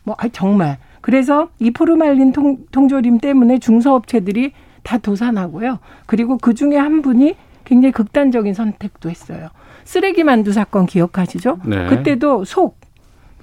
[0.10, 5.78] 뭐 아, 정말 그래서 이 포르말린 통, 통조림 때문에 중소업체들이 다 도산하고요.
[6.08, 9.50] 그리고 그 중에 한 분이 굉장히 극단적인 선택도 했어요.
[9.84, 11.60] 쓰레기 만두 사건 기억하시죠?
[11.64, 11.86] 네.
[11.88, 12.79] 그때도 속, 그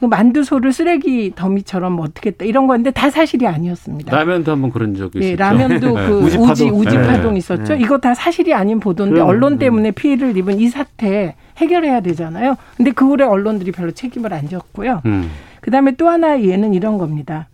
[0.01, 4.15] 만두소를 쓰레기 더미처럼 뭐 어떻게 했다 이런 건데 다 사실이 아니었습니다.
[4.15, 5.43] 라면도 한번 그런 적이 예, 있었죠.
[5.43, 6.07] 라면도 네.
[6.07, 6.51] 그 우지파동.
[6.51, 7.39] 우지 우지 파동 네.
[7.39, 7.75] 있었죠.
[7.75, 7.81] 네.
[7.81, 9.59] 이거 다 사실이 아닌 보도인데 그럼, 언론 음.
[9.59, 12.57] 때문에 피해를 입은 이 사태 해결해야 되잖아요.
[12.77, 15.03] 근데 그 후에 언론들이 별로 책임을 안 졌고요.
[15.07, 15.31] 음.
[15.63, 17.49] 그다음에 또 하나 예는 이런 겁니다.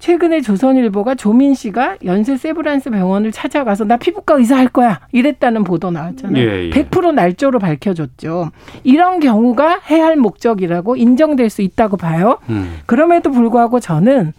[0.00, 5.90] 최근에 조선일보가 조민 씨가 연세 세브란스 병원을 찾아가서 나 피부과 의사 할 거야 이랬다는 보도
[5.90, 6.42] 나왔잖아요.
[6.42, 6.70] 예, 예.
[6.70, 8.50] 100% 날조로 밝혀졌죠.
[8.82, 12.38] 이런 경우가 해야 할 목적이라고 인정될 수 있다고 봐요.
[12.48, 12.78] 음.
[12.86, 14.32] 그럼에도 불구하고 저는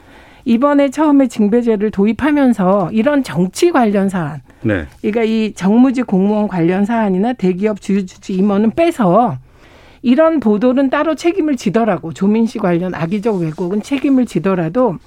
[0.46, 4.88] 이번에 처음에 징배제를 도입하면서 이런 정치 관련 사안, 네.
[5.02, 9.38] 그러니까 이 정무직 공무원 관련 사안이나 대기업 주주주 임원은 빼서
[10.02, 14.98] 이런 보도는 따로 책임을 지더라고 조민 씨 관련 악의적 왜곡은 책임을 지더라도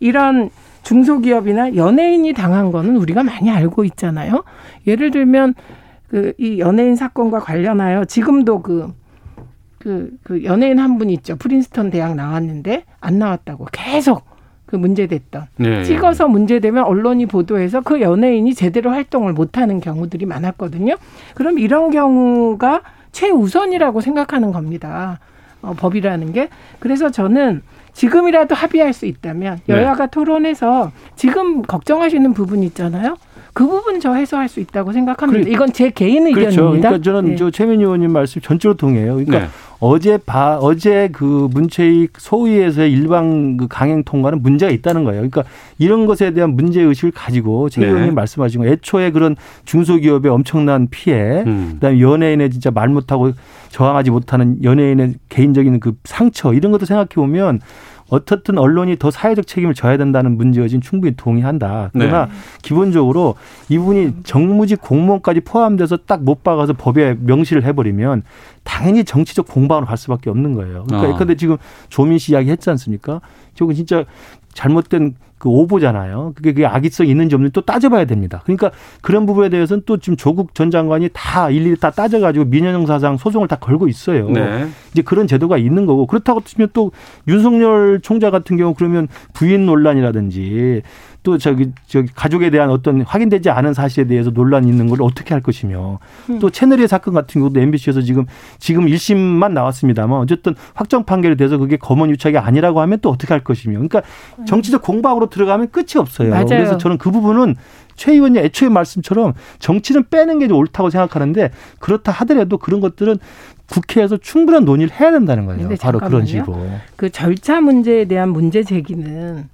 [0.00, 0.50] 이런
[0.82, 4.44] 중소기업이나 연예인이 당한 거는 우리가 많이 알고 있잖아요.
[4.86, 5.54] 예를 들면
[6.08, 8.92] 그 이 연예인 사건과 관련하여 지금도 그
[9.78, 11.36] 그, 그 연예인 한 분 있죠.
[11.36, 14.24] 프린스턴 대학 나왔는데 안 나왔다고 계속
[14.66, 15.46] 그 문제됐던.
[15.56, 15.84] 네.
[15.84, 20.96] 찍어서 문제되면 언론이 보도해서 그 연예인이 제대로 활동을 못하는 경우들이 많았거든요.
[21.34, 22.82] 그럼 이런 경우가
[23.12, 25.20] 최우선이라고 생각하는 겁니다.
[25.62, 26.48] 어, 법이라는 게.
[26.80, 27.62] 그래서 저는
[27.98, 29.74] 지금이라도 합의할 수 있다면 네.
[29.74, 33.16] 여야가 토론해서 지금 걱정하시는 부분 있잖아요.
[33.58, 35.42] 그 부분 저 해소할 수 있다고 생각합니다.
[35.42, 36.50] 그래- 이건 제 개인 의견입니다.
[36.62, 36.80] 그렇죠.
[36.80, 37.36] 그러니까 저는 네.
[37.36, 39.14] 저 최민희 의원님 말씀 전적으로 동의해요.
[39.14, 39.46] 그러니까 네.
[39.80, 45.22] 어제 바 어제 그 문체위 소위에서의 일방 그 강행 통과는 문제가 있다는 거예요.
[45.28, 45.42] 그러니까
[45.76, 47.88] 이런 것에 대한 문제 의식을 가지고 최 네.
[47.88, 51.70] 의원님 말씀하신 거 애초에 그런 중소기업의 엄청난 피해, 음.
[51.74, 53.32] 그다음에 연예인의 진짜 말 못하고
[53.70, 57.60] 저항하지 못하는 연예인의 개인적인 그 상처 이런 것도 생각해 보면
[58.08, 61.90] 어떻든 언론이 더 사회적 책임을 져야 된다는 문제의식은 충분히 동의한다.
[61.92, 62.32] 그러나 네.
[62.62, 63.34] 기본적으로
[63.68, 68.22] 이분이 정무직 공무원까지 포함돼서 딱 못 박아서 법에 명시를 해버리면
[68.64, 70.84] 당연히 정치적 공방으로 갈 수밖에 없는 거예요.
[70.88, 71.16] 그러니까 어.
[71.16, 71.56] 근데 지금
[71.88, 73.20] 조민 씨 이야기 했지 않습니까?
[73.54, 74.04] 저건 진짜
[74.52, 76.32] 잘못된 그 오보잖아요.
[76.34, 78.42] 그게 그게 악의성 있는지 없는지 또 따져봐야 됩니다.
[78.44, 78.70] 그러니까
[79.00, 83.56] 그런 부분에 대해서는 또 지금 조국 전 장관이 다 일일이 다 따져가지고 민영사상 소송을 다
[83.56, 84.28] 걸고 있어요.
[84.30, 84.68] 네.
[84.92, 86.92] 이제 그런 제도가 있는 거고 그렇다고 치면 또
[87.28, 90.82] 윤석열 총장 같은 경우 그러면 부인 논란이라든지
[91.28, 95.42] 또또 저기 저기 가족에 대한 어떤 확인되지 않은 사실에 대해서 논란이 있는 걸 어떻게 할
[95.42, 95.98] 것이며
[96.30, 96.38] 음.
[96.38, 98.24] 또 채널의 사건 같은 경우도 MBC에서 지금
[98.58, 103.44] 지금 1심만 나왔습니다만 어쨌든 확정 판결에 대해서 그게 검언 유착이 아니라고 하면 또 어떻게 할
[103.44, 104.02] 것이며 그러니까
[104.46, 106.30] 정치적 공방으로 들어가면 끝이 없어요.
[106.30, 106.46] 맞아요.
[106.46, 107.56] 그래서 저는 그 부분은
[107.94, 113.18] 최 의원님 애초에 말씀처럼 정치는 빼는 게 옳다고 생각하는데 그렇다 하더라도 그런 것들은
[113.68, 115.68] 국회에서 충분한 논의를 해야 된다는 거예요.
[115.80, 116.26] 바로 그런 잠깐만요.
[116.26, 116.80] 식으로.
[116.96, 119.48] 그 절차 문제에 대한 문제 제기는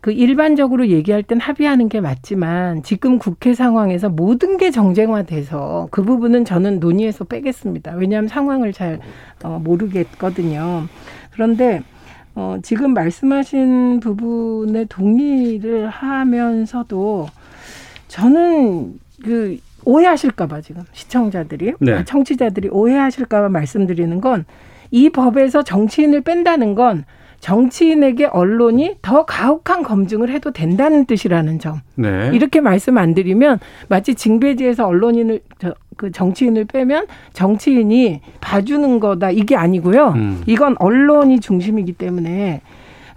[0.00, 6.44] 그 일반적으로 얘기할 땐 합의하는 게 맞지만 지금 국회 상황에서 모든 게 정쟁화돼서 그 부분은
[6.44, 7.92] 저는 논의해서 빼겠습니다.
[7.96, 9.00] 왜냐하면 상황을 잘
[9.44, 10.86] 어, 모르겠거든요.
[11.32, 11.82] 그런데
[12.34, 17.28] 어, 지금 말씀하신 부분에 동의를 하면서도
[18.08, 21.92] 저는 그 오해하실까봐 지금 시청자들이 네.
[21.92, 24.44] 아, 청취자들이 오해하실까봐 말씀드리는 건
[24.90, 27.04] 이 법에서 정치인을 뺀다는 건
[27.40, 31.80] 정치인에게 언론이 더 가혹한 검증을 해도 된다는 뜻이라는 점.
[31.96, 32.30] 네.
[32.32, 39.56] 이렇게 말씀 안 드리면 마치 징배지에서 언론인을 저, 그 정치인을 빼면 정치인이 봐주는 거다 이게
[39.56, 40.08] 아니고요.
[40.16, 40.42] 음.
[40.46, 42.60] 이건 언론이 중심이기 때문에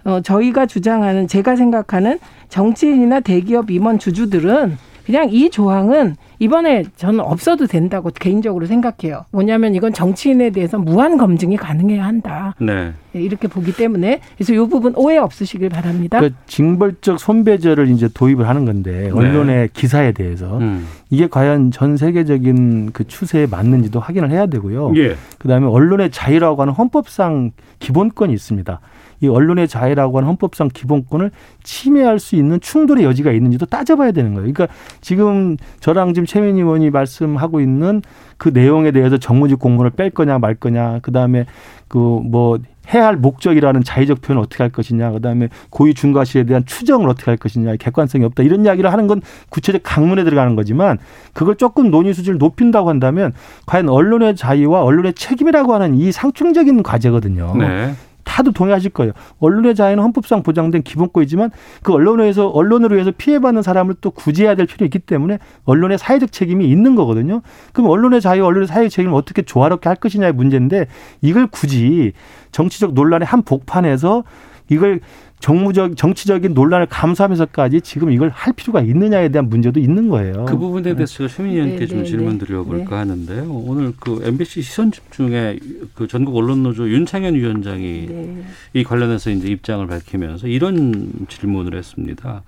[0.04, 7.66] 어, 저희가 주장하는 제가 생각하는 정치인이나 대기업 임원 주주들은 그냥 이 조항은 이번에 저는 없어도
[7.66, 9.24] 된다고 개인적으로 생각해요.
[9.30, 12.54] 뭐냐면 이건 정치인에 대해서 무한 검증이 가능해야 한다.
[12.58, 12.92] 네.
[13.14, 16.20] 예, 이렇게 보기 때문에 그래서 이 부분 오해 없으시길 바랍니다.
[16.20, 20.86] 그 징벌적 손배제를 이제 도입을 하는 건데 언론의 기사에 대해서 음.
[21.10, 24.92] 이게 과연 전 세계적인 그 추세에 맞는지도 확인을 해야 되고요.
[24.96, 25.16] 예.
[25.38, 28.80] 그다음에 언론의 자유라고 하는 헌법상 기본권이 있습니다.
[29.20, 31.30] 이 언론의 자유라고 하는 헌법상 기본권을
[31.62, 34.52] 침해할 수 있는 충돌의 여지가 있는지도 따져봐야 되는 거예요.
[34.52, 38.02] 그러니까 지금 저랑 지금 최민희 의원이 말씀하고 있는
[38.36, 41.46] 그 내용에 대해서 정무직 공무원을 뺄 거냐 말 거냐, 그 다음에
[41.88, 42.58] 그뭐
[42.92, 47.38] 해야 할 목적이라는 자의적 표현을 어떻게 할 것이냐, 그다음에 고의 중과실에 대한 추정을 어떻게 할
[47.38, 50.98] 것이냐, 객관성이 없다 이런 이야기를 하는 건 구체적 강문에 들어가는 거지만
[51.32, 53.32] 그걸 조금 논의 수준을 높인다고 한다면
[53.66, 57.54] 과연 언론의 자유와 언론의 책임이라고 하는 이 상충적인 과제거든요.
[57.56, 57.94] 네.
[58.34, 59.12] 다들 동의하실 거예요.
[59.38, 61.52] 언론의 자유는 헌법상 보장된 기본권이지만
[61.84, 66.68] 그 언론에서 언론으로 해서 피해받는 사람을 또 구제해야 될 필요 있기 때문에 언론의 사회적 책임이
[66.68, 67.42] 있는 거거든요.
[67.72, 70.88] 그럼 언론의 자유, 언론의 사회적 책임을 어떻게 조화롭게 할 것이냐의 문제인데
[71.22, 72.12] 이걸 굳이
[72.50, 74.24] 정치적 논란의 한 복판에서
[74.68, 74.98] 이걸
[75.40, 80.46] 정무적 정치적인 논란을 감수하면서까지 지금 이걸 할 필요가 있느냐에 대한 문제도 있는 거예요.
[80.46, 82.46] 그 부분에 대해서 제가 최민희 의원께 네, 좀 네, 질문 네.
[82.46, 83.50] 드려볼까 하는데요.
[83.50, 85.58] 오늘 그 MBC 시선 집중에
[85.94, 88.44] 그 전국 언론노조 윤창현 위원장이 네.
[88.72, 92.42] 이 관련해서 이제 입장을 밝히면서 이런 질문을 했습니다.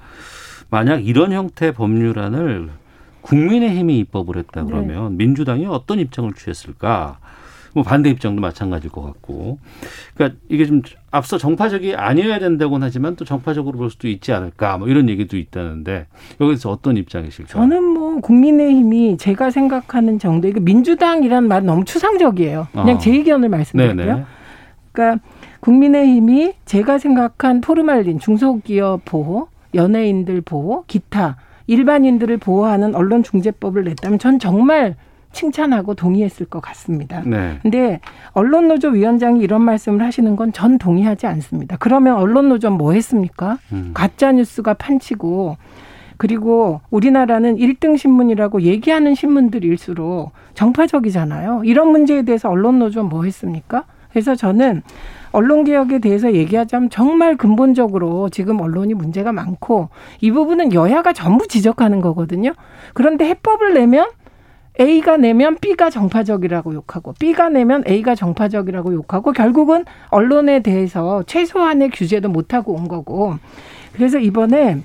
[0.70, 2.70] 만약 이런 형태의 법률안을
[3.20, 4.68] 국민의힘이 입법을 했다 네.
[4.68, 7.18] 그러면 민주당이 어떤 입장을 취했을까?
[7.76, 9.58] 뭐 반대 입장도 마찬가지일 것 같고.
[10.14, 14.78] 그러니까 이게 좀 앞서 정파적이 아니어야 된다고는 하지만 또 정파적으로 볼 수도 있지 않을까?
[14.78, 16.06] 뭐 이런 얘기도 있다는데
[16.40, 17.52] 여기서 어떤 입장이실까요?
[17.52, 22.68] 저는 뭐 국민의힘이 제가 생각하는 정도 이거 민주당이라는 말 너무 추상적이에요.
[22.72, 22.98] 그냥 어.
[22.98, 24.06] 제 의견을 말씀드릴게요.
[24.06, 24.24] 네네.
[24.92, 25.22] 그러니까
[25.60, 31.36] 국민의힘이 제가 생각한 포르말린 중소기업 보호, 연예인들 보호, 기타
[31.66, 34.96] 일반인들을 보호하는 언론중재법을 냈다면 전 정말
[35.37, 37.22] 칭찬하고 동의했을 것 같습니다.
[37.27, 37.59] 네.
[37.62, 38.01] 근데
[38.33, 41.77] 언론노조 위원장이 이런 말씀을 하시는 건 전 동의하지 않습니다.
[41.79, 43.59] 그러면 언론노조 뭐 했습니까?
[43.72, 43.90] 음.
[43.92, 45.57] 가짜 뉴스가 판치고
[46.16, 51.62] 그리고 우리나라는 1등 신문이라고 얘기하는 신문들일수록 정파적이잖아요.
[51.64, 53.85] 이런 문제에 대해서 언론노조 뭐 했습니까?
[54.11, 54.81] 그래서 저는
[55.33, 59.90] 언론개혁에 대해서 얘기하자면 정말 근본적으로 지금 언론이 문제가 많고
[60.22, 62.53] 이 부분은 여야가 전부 지적하는 거거든요.
[62.94, 64.07] 그런데 해법을 내면
[64.78, 72.28] A가 내면 B가 정파적이라고 욕하고 B가 내면 A가 정파적이라고 욕하고 결국은 언론에 대해서 최소한의 규제도
[72.28, 73.36] 못 하고 온 거고
[73.94, 74.78] 그래서 이번에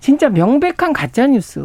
[0.00, 1.60] 진짜 명백한 가짜 뉴스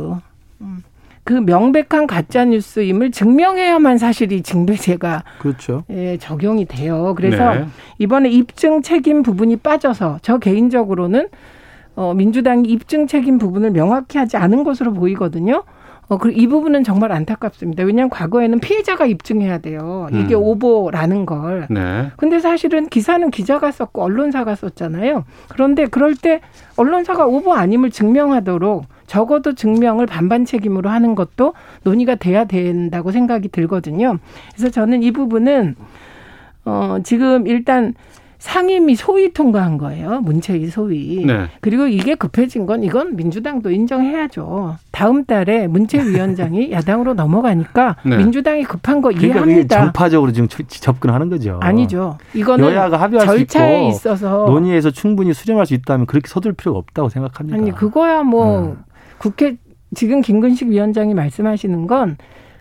[1.26, 5.84] 그 명백한 가짜 뉴스임을 증명해야만 사실이 징배제가 그렇죠.
[5.90, 7.16] 예, 적용이 돼요.
[7.18, 7.66] 그래서 네.
[7.98, 11.30] 이번에 입증 책임 부분이 빠져서 저 개인적으로는
[11.96, 15.64] 어, 민주당이 입증 책임 부분을 명확히 하지 않은 것으로 보이거든요.
[16.08, 17.84] 어, 그, 이 부분은 정말 안타깝습니다.
[17.84, 20.08] 왜냐하면 과거에는 피해자가 입증해야 돼요.
[20.12, 20.42] 이게 음.
[20.42, 21.68] 오보라는 걸.
[21.70, 22.12] 네.
[22.18, 25.26] 근데 사실은 기사는 기자가 썼고 언론사가 썼잖아요.
[25.48, 26.42] 그런데 그럴 때
[26.78, 34.18] 언론사가 오보 아님을 증명하도록 적어도 증명을 반반 책임으로 하는 것도 논의가 돼야 된다고 생각이 들거든요.
[34.54, 35.76] 그래서 저는 이 부분은
[36.66, 37.94] 어 지금 일단
[38.46, 40.22] 상임위 소위 통과한 거예요.
[40.22, 41.26] 문체위 소위.
[41.26, 41.48] 네.
[41.62, 44.76] 그리고 이게 급해진 건 이건 민주당도 인정해야죠.
[44.92, 48.18] 다음 달에 문체위원장이 야당으로 넘어가니까 네.
[48.18, 49.80] 민주당이 급한 거 그러니까 이해합니다.
[49.82, 51.58] 정파적으로 지금 저- 접근하는 거죠.
[51.64, 52.20] 아니죠.
[52.36, 56.78] 이거는 여야가 합의할 절차에 수 있고 있어서 논의해서 충분히 수렴할 수 있다면 그렇게 서둘 필요가
[56.78, 57.58] 없다고 생각합니다.
[57.58, 58.74] 아니 그거야 뭐 네.
[59.18, 59.58] 국회
[59.96, 62.18] 지금 김근식 위원장이 말씀하시는 건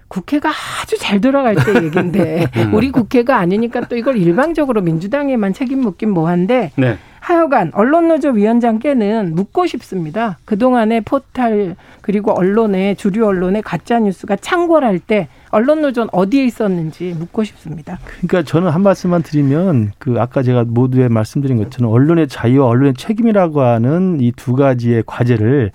[0.08, 0.50] 국회가
[0.82, 2.74] 아주 잘 돌아갈 때 얘긴데 음.
[2.74, 6.98] 우리 국회가 아니니까 또 이걸 일방적으로 민주당에만 책임 묻긴 뭐한데 네.
[7.20, 10.36] 하여간 언론노조 위원장께는 묻고 싶습니다.
[10.44, 17.98] 그동안의 포탈 그리고 언론의 주류 언론의 가짜 뉴스가 창궐할 때 언론노조는 어디에 있었는지 묻고 싶습니다.
[18.18, 23.62] 그러니까 저는 한 말씀만 드리면 그 아까 제가 모두에 말씀드린 것처럼 언론의 자유와 언론의 책임이라고
[23.62, 25.70] 하는 이 두 가지의 과제를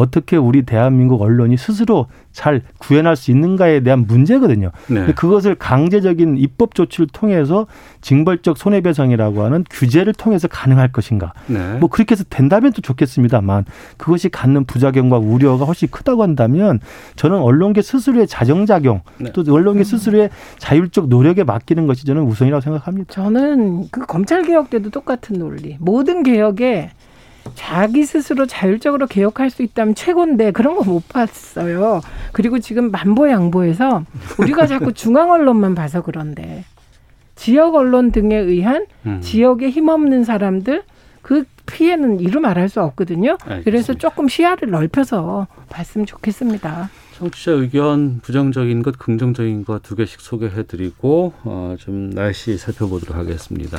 [0.00, 4.70] 어떻게 우리 대한민국 언론이 스스로 잘 구현할 수 있는가에 대한 문제거든요.
[4.88, 5.12] 네.
[5.12, 7.66] 그것을 강제적인 입법 조치를 통해서
[8.00, 11.34] 징벌적 손해배상이라고 하는 규제를 통해서 가능할 것인가.
[11.48, 11.76] 네.
[11.78, 13.66] 뭐 그렇게 해서 된다면 또 좋겠습니다만
[13.98, 16.80] 그것이 갖는 부작용과 우려가 훨씬 크다고 한다면
[17.16, 19.32] 저는 언론계 스스로의 자정작용 네.
[19.32, 23.12] 또 언론계 스스로의 자율적 노력에 맡기는 것이 저는 우선이라고 생각합니다.
[23.12, 25.76] 저는 그 검찰 개혁 때도 똑같은 논리.
[25.78, 26.90] 모든 개혁에
[27.54, 32.00] 자기 스스로 자율적으로 개혁할 수 있다면 최고인데 그런 거 못 봤어요.
[32.32, 34.04] 그리고 지금 만보 양보해서
[34.38, 36.64] 우리가 자꾸 중앙 언론만 봐서 그런데
[37.36, 39.20] 지역 언론 등에 의한 음.
[39.22, 40.82] 지역에 힘없는 사람들
[41.22, 43.32] 그 피해는 이루 말할 수 없거든요.
[43.42, 43.64] 알겠습니다.
[43.64, 46.90] 그래서 조금 시야를 넓혀서 봤으면 좋겠습니다.
[47.18, 53.78] 청취자 의견 부정적인 것, 긍정적인 것 두 개씩 소개해드리고 어, 좀 날씨 살펴보도록 하겠습니다.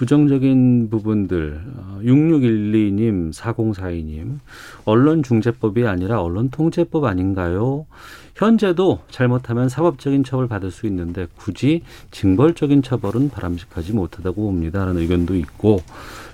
[0.00, 4.38] 부정적인 부분들 어, 6612님, 4042님
[4.86, 7.84] 언론중재법이 아니라 언론통제법 아닌가요?
[8.34, 11.82] 현재도 잘못하면 사법적인 처벌 받을 수 있는데 굳이
[12.12, 14.86] 징벌적인 처벌은 바람직하지 못하다고 봅니다.
[14.86, 15.82] 라는 의견도 있고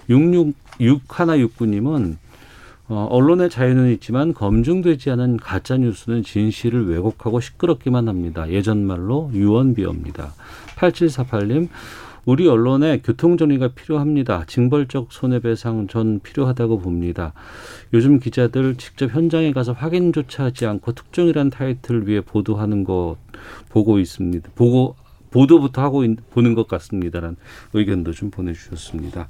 [0.09, 2.19] 666169님은
[2.89, 8.49] 어, 언론의 자유는 있지만 검증되지 않은 가짜 뉴스는 진실을 왜곡하고 시끄럽기만 합니다.
[8.49, 10.35] 예전 말로 유언비어입니다.
[10.77, 11.69] 8748님
[12.27, 14.45] 우리 언론에 교통정리가 필요합니다.
[14.49, 17.33] 징벌적 손해배상 전 필요하다고 봅니다.
[17.95, 23.17] 요즘 기자들 직접 현장에 가서 확인조차 하지 않고 특종이란 타이틀을 위해 보도하는 것
[23.69, 24.51] 보고 있습니다.
[24.57, 24.97] 보고
[25.31, 27.37] 보도부터 하고 있- 보는 것 같습니다라는
[27.75, 29.29] 의견도 좀 보내주셨습니다.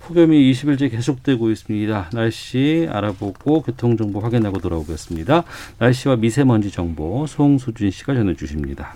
[0.00, 2.10] 폭염이 20일째 계속되고 있습니다.
[2.14, 5.44] 날씨 알아보고 교통정보 확인하고 돌아오겠습니다.
[5.78, 8.94] 날씨와 미세먼지 정보 송수진 씨가 전해주십니다.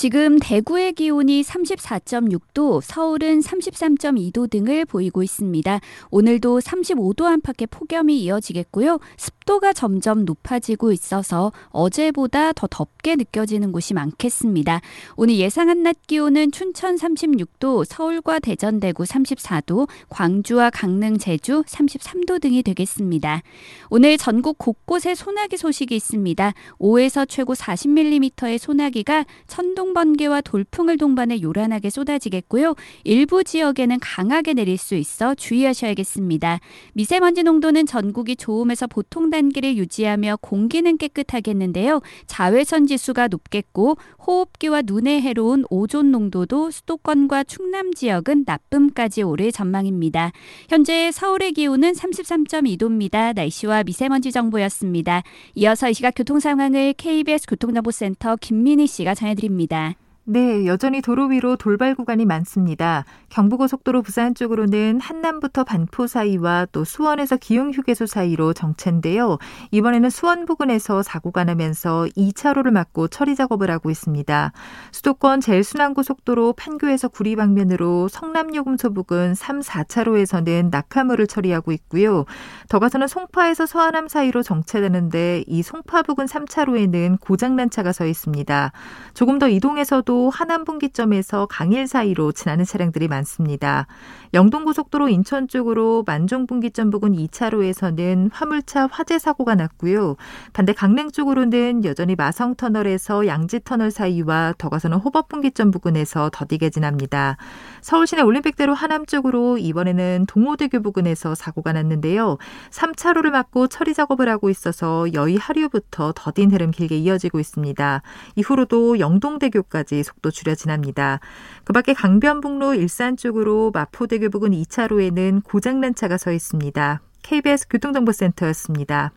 [0.00, 5.78] 지금 대구의 기온이 34.6도, 서울은 33.2도 등을 보이고 있습니다.
[6.10, 8.98] 오늘도 35도 안팎의 폭염이 이어지겠고요.
[9.18, 14.80] 습도가 점점 높아지고 있어서 어제보다 더 덥게 느껴지는 곳이 많겠습니다.
[15.16, 22.62] 오늘 예상한 낮 기온은 춘천 36도, 서울과 대전, 대구 34도, 광주와 강릉, 제주 33도 등이
[22.62, 23.42] 되겠습니다.
[23.90, 26.54] 오늘 전국 곳곳에 소나기 소식이 있습니다.
[26.78, 32.74] 5에서 최고 40mm의 소나기가 천둥 번개와 돌풍을 동반해 요란하게 쏟아지겠고요.
[33.04, 36.60] 일부 지역에는 강하게 내릴 수 있어 주의하셔야겠습니다.
[36.92, 42.00] 미세먼지 농도는 전국이 좋음에서 보통 단계를 유지하며 공기는 깨끗하겠는데요.
[42.26, 50.32] 자외선 지수가 높겠고 호흡기와 눈에 해로운 오존 농도도 수도권과 충남 지역은 나쁨까지 오를 전망입니다.
[50.68, 53.34] 현재 서울의 기온은 33.2도입니다.
[53.34, 55.22] 날씨와 미세먼지 정보였습니다.
[55.54, 59.79] 이어서 이 시각 교통 상황을 KBS 교통정보센터 김민희 씨가 전해드립니다.
[59.80, 59.94] ra
[60.32, 63.04] 네, 여전히 도로 위로 돌발 구간이 많습니다.
[63.30, 69.38] 경부고속도로 부산 쪽으로는 한남부터 반포 사이와 또 수원에서 기흥 휴게소 사이로 정체인데요.
[69.72, 74.52] 이번에는 수원 부근에서 사고가 나면서 2차로를 막고 처리 작업을 하고 있습니다.
[74.92, 82.24] 수도권 제일순환고속도로 판교에서 구리 방면으로 성남요금소 부근 3, 4차로에서는 낙하물을 처리하고 있고요.
[82.68, 88.70] 더 가서는 송파에서 서하남 사이로 정체되는데 이 송파 부근 3차로에는 고장난 차가 서 있습니다.
[89.14, 93.86] 조금 더 이동해서도 하남 분기점에서 강일 사이로 지나는 차량들이 많습니다.
[94.34, 100.16] 영동고속도로 인천 쪽으로 만종 분기점 부근 2차로에서는 화물차 화재 사고가 났고요.
[100.52, 106.70] 반대 강릉 쪽으로는 여전히 마성 터널에서 양지 터널 사이와 더 가서는 호법 분기점 부근에서 더디게
[106.70, 107.36] 지납니다.
[107.80, 112.36] 서울 시내 올림픽대로 하남 쪽으로 이번에는 동호대교 부근에서 사고가 났는데요.
[112.70, 118.02] 3차로를 막고 처리 작업을 하고 있어서 여의 하류부터 더딘 흐름 길게 이어지고 있습니다.
[118.36, 121.20] 이후로도 영동대교까지 속도 줄여 지납니다.
[121.64, 127.00] 그 밖에 강변북로 일산 쪽으로 마포대교 부근 2차로에는 고장난 차가 서 있습니다.
[127.22, 129.12] KBS 교통정보센터였습니다.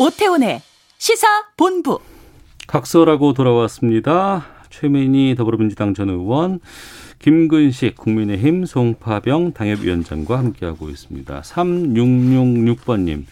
[0.00, 0.62] 오태훈의
[0.96, 1.98] 시사 본부.
[2.66, 4.46] 각서라고 돌아왔습니다.
[4.70, 6.60] 최민희 더불어민주당 전 의원,
[7.18, 11.40] 김근식 국민의힘 송파병 당협위원장과 함께하고 있습니다.
[11.42, 13.24] 3666번님.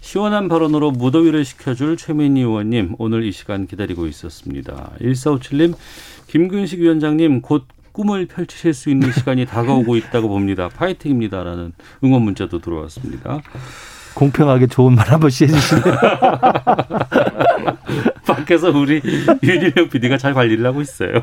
[0.00, 4.90] 시원한 발언으로 무더위를 식혀줄 최민희 의원님 오늘 이 시간 기다리고 있었습니다.
[5.00, 5.74] 1457님
[6.26, 10.68] 김근식 위원장님 곧 꿈을 펼치실 수 있는 시간이 다가오고 있다고 봅니다.
[10.68, 11.72] 파이팅입니다라는
[12.04, 13.40] 응원 문자도 들어왔습니다.
[14.14, 15.84] 공평하게 좋은 말 한 번씩 해주시네요.
[18.26, 19.00] 밖에서 우리
[19.42, 21.10] 윤일영 PD가 잘 관리를 하고 있어요.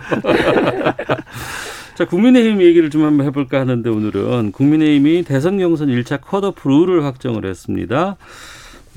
[2.02, 7.46] 자, 국민의힘 얘기를 좀 한번 해볼까 하는데 오늘은 국민의힘이 대선 경선 1차 컷오프 룰을 확정을
[7.46, 8.16] 했습니다.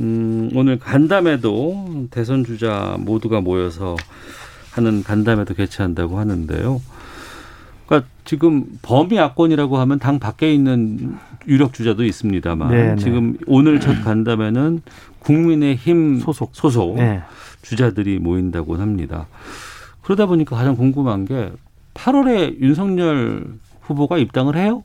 [0.00, 3.94] 음, 오늘 간담회도 대선 주자 모두가 모여서
[4.70, 6.80] 하는 간담회도 개최한다고 하는데요.
[7.84, 12.96] 그러니까 지금 범위 야권이라고 하면 당 밖에 있는 유력 주자도 있습니다만 네, 네.
[12.96, 14.80] 지금 오늘 첫 간담회는
[15.18, 17.20] 국민의힘 소속 소속 네.
[17.60, 19.26] 주자들이 모인다고 합니다.
[20.00, 21.50] 그러다 보니까 가장 궁금한 게
[21.94, 24.82] 8월에 윤석열 후보가 입당을 해요?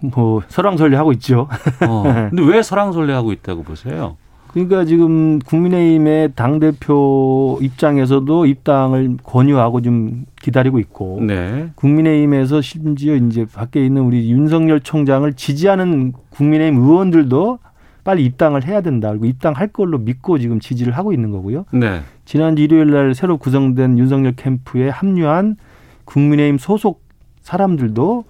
[0.00, 1.48] 뭐 설왕설래 하고 있죠.
[1.86, 4.16] 어, 근데 왜 설왕설래 하고 있다고 보세요?
[4.52, 11.70] 그러니까 지금 국민의힘의 당 대표 입장에서도 입당을 권유하고 좀 기다리고 있고 네.
[11.74, 17.58] 국민의힘에서 심지어 이제 밖에 있는 우리 윤석열 총장을 지지하는 국민의힘 의원들도
[18.04, 19.10] 빨리 입당을 해야 된다.
[19.10, 21.66] 그리고 입당할 걸로 믿고 지금 지지를 하고 있는 거고요.
[21.72, 22.00] 네.
[22.24, 25.56] 지난 일요일 날 새로 구성된 윤석열 캠프에 합류한
[26.08, 27.02] 국민의힘 소속
[27.42, 28.24] 사람들도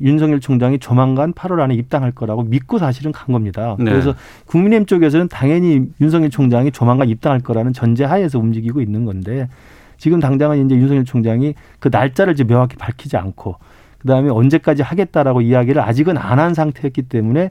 [0.00, 3.76] 윤석열 총장이 조만간 8월 안에 입당할 거라고 믿고 사실은 간 겁니다.
[3.78, 3.84] 네.
[3.84, 4.14] 그래서
[4.46, 9.48] 국민의힘 쪽에서는 당연히 윤석열 총장이 조만간 입당할 거라는 전제하에서 움직이고 있는 건데
[9.96, 13.56] 지금 당장은 이제 윤석열 총장이 그 날짜를 이제 명확히 밝히지 않고
[13.98, 17.50] 그다음에 언제까지 하겠다라고 이야기를 아직은 안 한 상태였기 때문에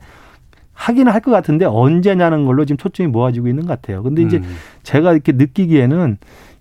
[0.73, 4.01] 하기는 할 것 같은데 언제냐는 걸로 지금 초점이 모아지고 있는 것 같아요.
[4.01, 4.55] 근데 이제 음.
[4.83, 6.17] 제가 이렇게 느끼기에는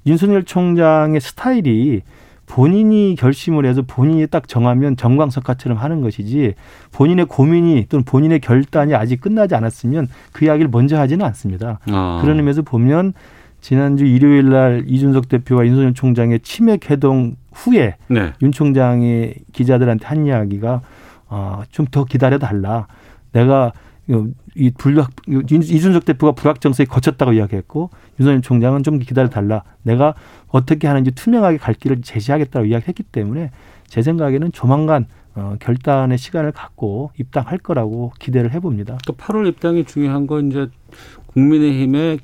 [0.06, 2.02] 윤석열 총장의 스타일이
[2.48, 6.54] 본인이 결심을 해서 본인이 딱 정하면 정광석화처럼 하는 것이지
[6.92, 11.78] 본인의 고민이 또는 본인의 결단이 아직 끝나지 않았으면 그 이야기를 먼저 하지는 않습니다.
[11.90, 12.18] 아.
[12.22, 13.12] 그런 의미에서 보면
[13.60, 18.32] 지난주 일요일 날 이준석 대표와 윤석열 총장의 치맥 회동 후에 네.
[18.40, 20.80] 윤 총장이 기자들한테 한 이야기가
[21.28, 22.86] 어, 좀 더 기다려 달라.
[23.32, 23.72] 내가
[24.54, 29.64] 이 불확 이준석 대표가 불확정성이 거쳤다고 이야기했고 윤석열 총장은 좀 기다려 달라.
[29.82, 30.14] 내가
[30.48, 33.50] 어떻게 하는지 투명하게 갈 길을 제시하겠다고 이야기했기 때문에
[33.86, 38.98] 제 생각에는 조만간 어, 결단의 시간을 갖고 입당할 거라고 기대를 해봅니다.
[39.06, 40.68] 또 8월 입당이 중요한 건 이제
[41.28, 42.18] 국민의힘의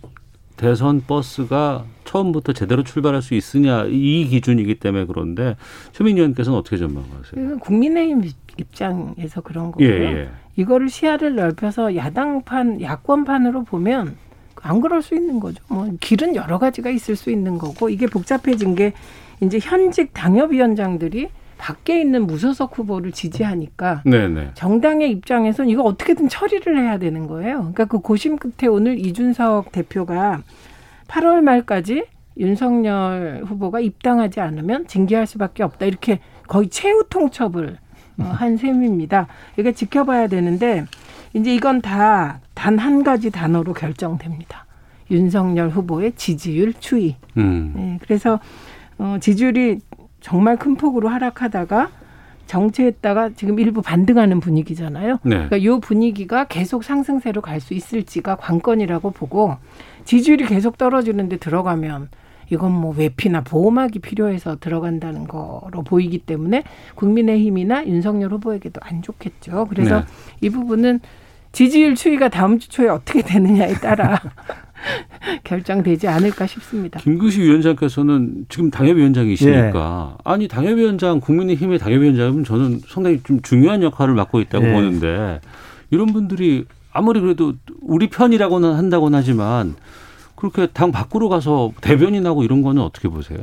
[0.56, 5.56] 대선 버스가 처음부터 제대로 출발할 수 있으냐 이 기준이기 때문에 그런데
[5.92, 7.58] 최민 의원께서는 어떻게 전망하세요?
[7.58, 9.88] 국민의힘 입장에서 그런 거고요.
[9.88, 10.28] 예, 예.
[10.56, 14.16] 이거를 시야를 넓혀서 야당판, 야권판으로 보면
[14.62, 15.62] 안 그럴 수 있는 거죠.
[15.68, 18.94] 뭐 길은 여러 가지가 있을 수 있는 거고 이게 복잡해진 게
[19.42, 21.28] 이제 현직 당협위원장들이
[21.58, 24.52] 밖에 있는 무소속 후보를 지지하니까 네네.
[24.54, 27.58] 정당의 입장에선 이거 어떻게든 처리를 해야 되는 거예요.
[27.58, 30.42] 그러니까 그 고심 끝에 오늘 이준석 대표가
[31.08, 32.06] 8월 말까지
[32.38, 35.86] 윤석열 후보가 입당하지 않으면 징계할 수밖에 없다.
[35.86, 37.83] 이렇게 거의 최후 통첩을 어,
[38.22, 39.26] 한 셈입니다.
[39.58, 40.84] 이게 지켜봐야 되는데
[41.34, 44.64] 이제 이건 다 단 한 가지 단어로 결정됩니다.
[45.10, 47.16] 윤석열 후보의 지지율 추이.
[47.36, 47.72] 음.
[47.76, 48.38] 네, 그래서
[48.96, 49.80] 어, 지지율이
[50.20, 51.90] 정말 큰 폭으로 하락하다가
[52.46, 55.18] 정체했다가 지금 일부 반등하는 분위기잖아요.
[55.24, 55.46] 네.
[55.48, 59.56] 그러니까 이 분위기가 계속 상승세로 갈 수 있을지가 관건이라고 보고
[60.04, 62.08] 지지율이 계속 떨어지는데 들어가면
[62.54, 69.66] 이건 뭐 외피나 보호막이 필요해서 들어간다는 거로 보이기 때문에 국민의힘이나 윤석열 후보에게도 안 좋겠죠.
[69.68, 70.06] 그래서 네.
[70.40, 71.00] 이 부분은
[71.52, 74.20] 지지율 추이가 다음 주 초에 어떻게 되느냐에 따라
[75.44, 77.00] 결정되지 않을까 싶습니다.
[77.00, 84.64] 김구식 위원장께서는 지금 당협위원장이시니까 아니 당협위원장 국민의힘의 당협위원장은 저는 상당히 좀 중요한 역할을 맡고 있다고
[84.64, 84.72] 네.
[84.72, 85.40] 보는데
[85.90, 89.74] 이런 분들이 아무리 그래도 우리 편이라고는 한다고는 하지만
[90.50, 93.40] 그렇게 당 밖으로 가서 대변인하고 이런 거는 어떻게 보세요?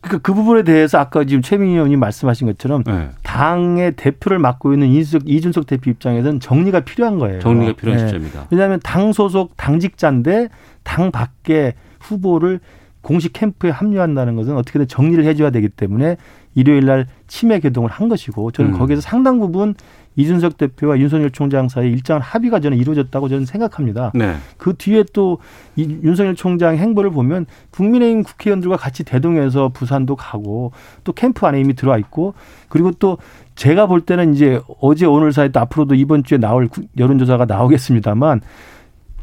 [0.00, 3.10] 그러니까 그 부분에 대해서 아까 지금 최민희 의원님 말씀하신 것처럼 네.
[3.22, 7.40] 당의 대표를 맡고 있는 이준석, 이준석 대표 입장에서는 정리가 필요한 거예요.
[7.40, 8.06] 정리가 필요한 네.
[8.06, 8.46] 시점이다.
[8.50, 10.48] 왜냐하면 당 소속 당직자인데
[10.82, 12.60] 당 밖에 후보를
[13.02, 16.16] 공식 캠프에 합류한다는 것은 어떻게든 정리를 해줘야 되기 때문에
[16.54, 18.78] 일요일 날 치매 개동을 한 것이고 저는 음.
[18.78, 19.74] 거기에서 상당 부분
[20.16, 24.10] 이준석 대표와 윤석열 총장 사이 일정한 합의가 저는 이루어졌다고 저는 생각합니다.
[24.14, 24.34] 네.
[24.58, 25.38] 그 뒤에 또
[25.76, 30.72] 이 윤석열 총장 행보를 보면 국민의힘 국회의원들과 같이 대동해서 부산도 가고
[31.04, 32.34] 또 캠프 안에 이미 들어와 있고
[32.68, 33.18] 그리고 또
[33.54, 38.40] 제가 볼 때는 이제 어제 오늘 사이 또 앞으로도 이번 주에 나올 구- 여론조사가 나오겠습니다만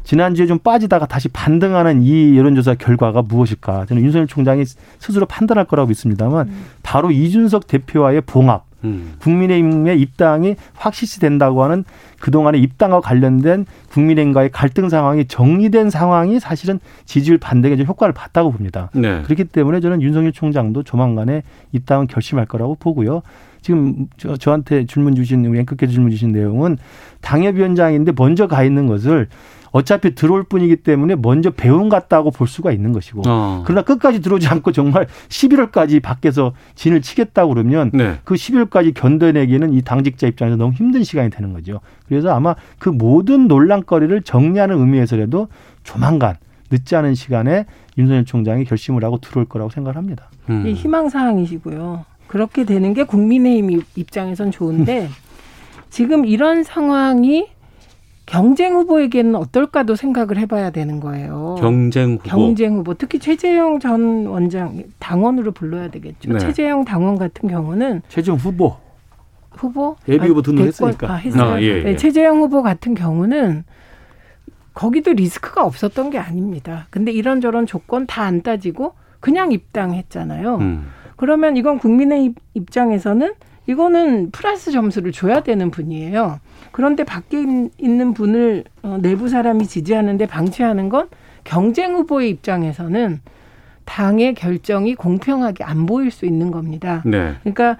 [0.04, 3.84] 지난주에 좀 빠지다가 다시 반등하는 이 여론조사 결과가 무엇일까?
[3.86, 4.64] 저는 윤석열 총장이
[4.98, 6.50] 스스로 판단할 거라고 믿습니다만
[6.82, 9.14] 바로 이준석 대표와의 봉합 음.
[9.20, 11.84] 국민의힘의 입당이 확실시 된다고 하는
[12.20, 18.90] 그동안의 입당과 관련된 국민의힘과의 갈등 상황이 정리된 상황이 사실은 지지율 반대에 좀 효과를 봤다고 봅니다.
[18.94, 19.22] 네.
[19.22, 23.22] 그렇기 때문에 저는 윤석열 총장도 조만간에 입당을 결심할 거라고 보고요.
[23.60, 26.78] 지금 저, 저한테 질문 주신 우리 앵커께서 질문 주신 내용은
[27.20, 29.28] 당협위원장인데 먼저 가 있는 것을
[29.70, 33.62] 어차피 들어올 뿐이기 때문에 먼저 배운 같다고 볼 수가 있는 것이고 어.
[33.66, 38.18] 그러나 끝까지 들어오지 않고 정말 11월까지 밖에서 진을 치겠다고 그러면 네.
[38.24, 41.80] 그 11월까지 견뎌내기는 이 당직자 입장에서 너무 힘든 시간이 되는 거죠.
[42.06, 45.48] 그래서 아마 그 모든 논란거리를 정리하는 의미에서라도
[45.82, 46.36] 조만간
[46.70, 47.66] 늦지 않은 시간에
[47.96, 50.30] 윤석열 총장이 결심을 하고 들어올 거라고 생각합니다.
[50.50, 50.66] 음.
[50.66, 52.04] 이 희망 사항이시고요.
[52.26, 55.08] 그렇게 되는 게 국민의힘 입장에선 좋은데
[55.90, 57.48] 지금 이런 상황이
[58.32, 61.56] 경쟁 후보에게는 어떨까도 생각을 해봐야 되는 거예요.
[61.58, 62.28] 경쟁 후보.
[62.28, 66.34] 경쟁 후보 특히 최재형 전 원장 당원으로 불러야 되겠죠.
[66.34, 66.38] 네.
[66.38, 68.76] 최재형 당원 같은 경우는 최종 후보
[69.52, 71.10] 후보 예비 후보 등록했으니까.
[71.10, 71.52] 아, 했어요.
[71.54, 71.96] 아, 예, 네, 예.
[71.96, 73.64] 최재형 후보 같은 경우는
[74.74, 76.86] 거기도 리스크가 없었던 게 아닙니다.
[76.90, 80.56] 근데 이런저런 조건 다 안 따지고 그냥 입당했잖아요.
[80.56, 80.86] 음.
[81.16, 83.32] 그러면 이건 국민의 입- 입장에서는
[83.68, 86.40] 이거는 플러스 점수를 줘야 되는 분이에요.
[86.72, 91.08] 그런데 밖에 있- 있는 분을 어, 내부 사람이 지지하는데 방치하는 건
[91.44, 93.20] 경쟁 후보의 입장에서는
[93.84, 97.02] 당의 결정이 공평하게 안 보일 수 있는 겁니다.
[97.04, 97.34] 네.
[97.42, 97.76] 그러니까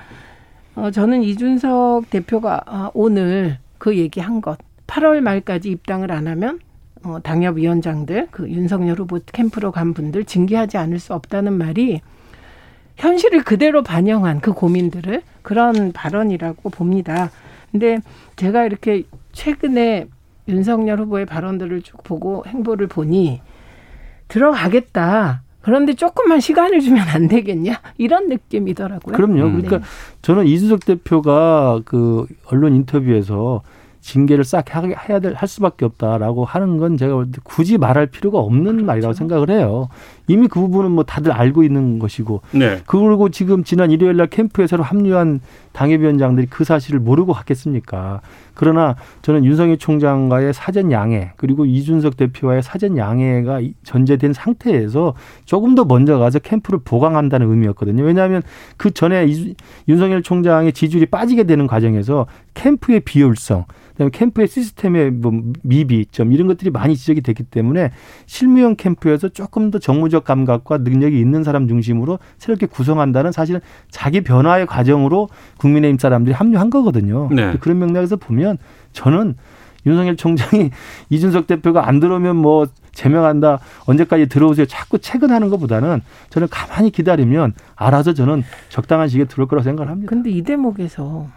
[0.74, 6.61] 어, 저는 이준석 대표가 아, 오늘 그 얘기한 것 8월 말까지 입당을 안 하면
[7.03, 12.01] 어, 당협위원장들 그 윤석열 후보 캠프로 간 분들 징계하지 않을 수 없다는 말이
[12.99, 17.30] 현실을 그대로 반영한 그 고민들을 그런 발언이라고 봅니다.
[17.70, 17.99] 근데
[18.36, 20.09] 제가 이렇게 최근에
[20.49, 23.40] 윤석열 후보의 발언들을 쭉 보고 행보를 보니
[24.28, 25.42] 들어가겠다.
[25.61, 27.80] 그런데 조금만 시간을 주면 안 되겠냐?
[27.99, 29.14] 이런 느낌이더라고요.
[29.14, 29.42] 그럼요.
[29.44, 29.53] 음.
[29.62, 29.84] 그러니까 네.
[30.22, 33.62] 저는 이준석 대표가 그 언론 인터뷰에서
[34.01, 38.64] 징계를 싹 하- 해야 될 할 수밖에 없다라고 하는 건 제가 굳이 말할 필요가 없는
[38.64, 38.86] 그렇죠.
[38.86, 39.88] 말이라고 생각을 해요.
[40.29, 42.79] 이미 그 부분은 뭐 다들 알고 있는 것이고 네.
[42.87, 45.41] 그리고 지금 지난 일요일 날 캠프에 새로 합류한
[45.72, 48.20] 당협위원장들이 그 사실을 모르고 갔겠습니까?
[48.55, 55.14] 그러나 저는 윤석열 총장과의 사전 양해 그리고 이준석 대표와의 사전 양해가 이- 전제된 상태에서
[55.45, 58.03] 조금 더 먼저 가서 캠프를 보강한다는 의미였거든요.
[58.03, 58.43] 왜냐하면
[58.76, 59.29] 그 전에
[59.89, 66.70] 윤석열 총장의 지지율이 빠지게 되는 과정에서 캠프의 비효율성, 그다음에 캠프의 시스템의 뭐 미비점 이런 것들이
[66.70, 67.93] 많이 지적이 됐기 때문에
[68.26, 73.61] 실무형 캠프에서 조금 더 정무적 감각과 능력이 있는 사람 중심으로 새롭게 구성한다는 사실은
[73.91, 77.29] 자기 변화의 과정으로 국민의힘 사람들이 합류한 거거든요.
[77.33, 77.57] 네.
[77.61, 78.59] 그런 맥락에서 보면
[78.93, 79.35] 저는
[79.87, 80.71] 윤석열 총장이
[81.11, 86.01] 이준석 대표가 안 들어오면 뭐 제명한다 언제까지 들어오세요 자꾸 체근하는 것보다는
[86.31, 90.11] 저는 가만히 기다리면 알아서 저는 적당한 시기에 들어올 거라고 생각을 합니다.
[90.11, 91.29] 근데 이 대목에서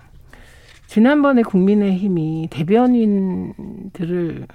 [0.87, 4.47] 지난번에 국민의힘이 대변인들을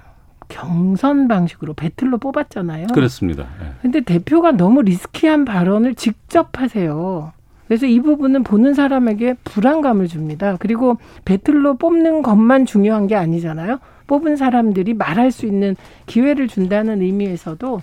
[0.49, 2.87] 경선 방식으로 배틀로 뽑았잖아요.
[2.93, 3.43] 그렇습니다.
[3.61, 3.73] 예.
[3.81, 7.33] 근데 대표가 너무 리스키한 발언을 직접 하세요.
[7.67, 10.55] 그래서 이 부분은 보는 사람에게 불안감을 줍니다.
[10.59, 13.79] 그리고 배틀로 뽑는 것만 중요한 게 아니잖아요.
[14.07, 15.75] 뽑은 사람들이 말할 수 있는
[16.05, 17.81] 기회를 준다는 의미에서도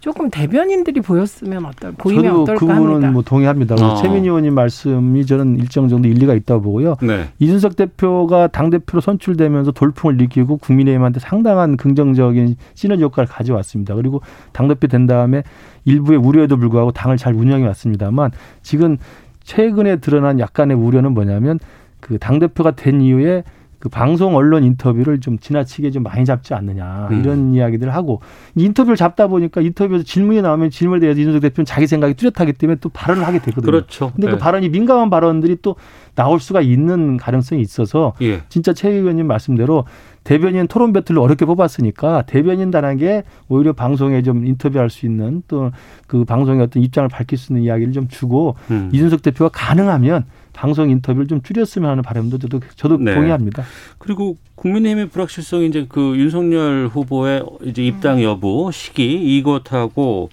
[0.00, 3.10] 조금 대변인들이 보였으면 어떨 보이면 저도 어떨까 그 부분은 합니다.
[3.10, 3.74] 뭐 동의합니다.
[3.74, 3.96] 어.
[3.96, 6.96] 최민희 의원님 말씀이 저는 일정 정도 일리가 있다고 보고요.
[7.02, 7.28] 네.
[7.38, 13.94] 이준석 대표가 당 대표로 선출되면서 돌풍을 일으키고 국민의힘한테 상당한 긍정적인 시너지 효과를 가져왔습니다.
[13.94, 14.20] 그리고
[14.52, 15.42] 당 대표 된 다음에
[15.84, 18.30] 일부의 우려에도 불구하고 당을 잘 운영해 왔습니다만
[18.62, 18.96] 지금
[19.44, 21.58] 최근에 드러난 약간의 우려는 뭐냐면
[22.00, 23.44] 그 당 대표가 된 이후에
[23.82, 27.18] 그 방송 언론 인터뷰를 좀 지나치게 좀 많이 잡지 않느냐 음.
[27.18, 28.20] 이런 이야기들을 하고
[28.54, 32.90] 인터뷰를 잡다 보니까 인터뷰에서 질문이 나오면 질문에 대해서 이준석 대표는 자기 생각이 뚜렷하기 때문에 또
[32.90, 33.66] 발언을 하게 되거든요.
[33.66, 34.12] 그렇죠.
[34.14, 34.34] 근데 네.
[34.34, 35.74] 그 발언이 민감한 발언들이 또
[36.14, 38.42] 나올 수가 있는 가능성이 있어서 예.
[38.48, 39.84] 진짜 최 의원님 말씀대로
[40.22, 45.72] 대변인 토론 배틀로 어렵게 뽑았으니까 대변인단에게 오히려 방송에 좀 인터뷰할 수 있는 또
[46.12, 48.90] 그 방송의 어떤 입장을 밝힐 수 있는 이야기를 좀 주고 음.
[48.92, 53.14] 이준석 대표가 가능하면 방송 인터뷰를 좀 줄였으면 하는 바람도 저도 저도 네.
[53.14, 53.64] 동의합니다.
[53.98, 60.30] 그리고 국민의힘의 불확실성이 이제 그 윤석열 후보의 이제 입당 여부 시기 이것하고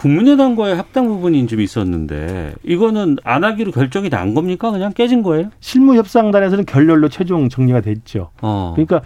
[0.00, 4.70] 국민의당과의 합당 부분이 좀 있었는데 이거는 안 하기로 결정이 난 겁니까?
[4.70, 5.50] 그냥 깨진 거예요?
[5.60, 8.30] 실무 협상단에서는 결렬로 최종 정리가 됐죠.
[8.40, 8.72] 어.
[8.74, 9.02] 그러니까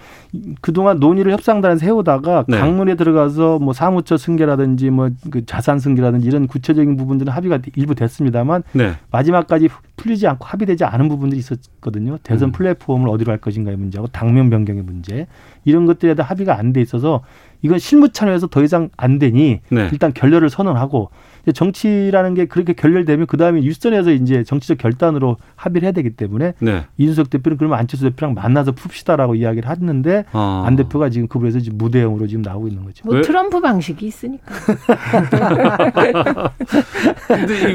[0.60, 2.58] 그동안 논의를 협상단에서 해오다가 네.
[2.58, 8.62] 강론에 들어가서 뭐 사무처 승계라든지 뭐 그 자산 승계라든지 이런 구체적인 부분들은 합의가 일부 됐습니다만
[8.72, 8.92] 네.
[9.10, 12.18] 마지막까지 풀리지 않고 합의되지 않은 부분들이 있었거든요.
[12.22, 12.52] 대선 음.
[12.52, 15.26] 플랫폼을 어디로 할 것인가의 문제하고 당면 변경의 문제
[15.64, 17.22] 이런 것들에 대한 합의가 안 돼 있어서
[17.64, 19.88] 이건 실무 차원에서 더 이상 안 되니 네.
[19.90, 21.10] 일단 결렬을 선언하고
[21.52, 26.84] 정치라는 게 그렇게 결렬되면 그 다음에 유선에서 이제 정치적 결단으로 합의를 해야 되기 때문에 네.
[26.96, 30.64] 이준석 대표는 그러면 안철수 대표랑 만나서 풉시다라고 이야기를 했는데 아.
[30.66, 33.02] 안 대표가 지금 그 부분에서 지금 무대형으로 지금 나오고 있는 거죠.
[33.06, 34.54] 뭐 트럼프 방식이 있으니까.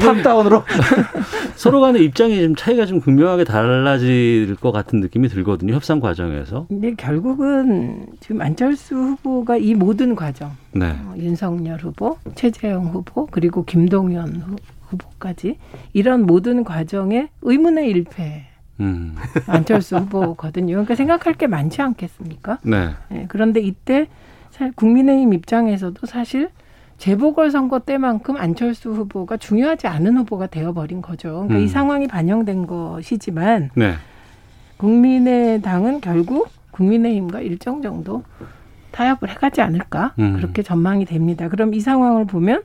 [0.00, 0.64] 탑다운으로
[1.54, 5.74] 서로 간의 입장이 좀 차이가 좀 극명하게 달라질 것 같은 느낌이 들거든요.
[5.74, 6.66] 협상 과정에서.
[6.68, 10.90] 근데 결국은 지금 안철수 후보가 이 모든 과정, 네.
[10.90, 14.56] 어, 윤석열 후보, 최재형 후보, 그리고 김동연 후,
[14.88, 15.58] 후보까지
[15.92, 18.44] 이런 모든 과정에 의문의 일패.
[18.80, 19.14] 음.
[19.46, 20.68] 안철수 후보거든요.
[20.74, 22.58] 그러니까 생각할 게 많지 않겠습니까?
[22.62, 22.90] 네.
[23.10, 24.06] 네, 그런데 이때
[24.50, 26.48] 사- 국민의힘 입장에서도 사실
[26.98, 31.30] 재보궐선거 때만큼 안철수 후보가 중요하지 않은 후보가 되어버린 거죠.
[31.46, 31.64] 그러니까 음.
[31.64, 33.94] 이 상황이 반영된 것이지만 네.
[34.76, 38.22] 국민의당은 결국 국민의힘과 일정 정도
[38.92, 40.36] 타협을 해가지 않을까 음.
[40.36, 41.48] 그렇게 전망이 됩니다.
[41.48, 42.62] 그럼 이 상황을 보면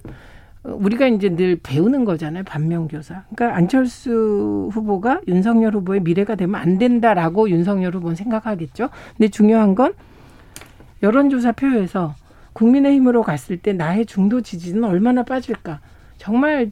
[0.64, 3.24] 어, 우리가 이제 늘 배우는 거잖아요 반면교사.
[3.34, 8.90] 그러니까 안철수 후보가 윤석열 후보의 미래가 되면 안 된다라고 윤석열 후보는 생각하겠죠.
[9.18, 9.94] 근데 중요한 건
[11.04, 12.16] 여론조사 표에서
[12.54, 15.80] 국민의힘으로 갔을 때 나의 중도 지지는 얼마나 빠질까.
[16.18, 16.72] 정말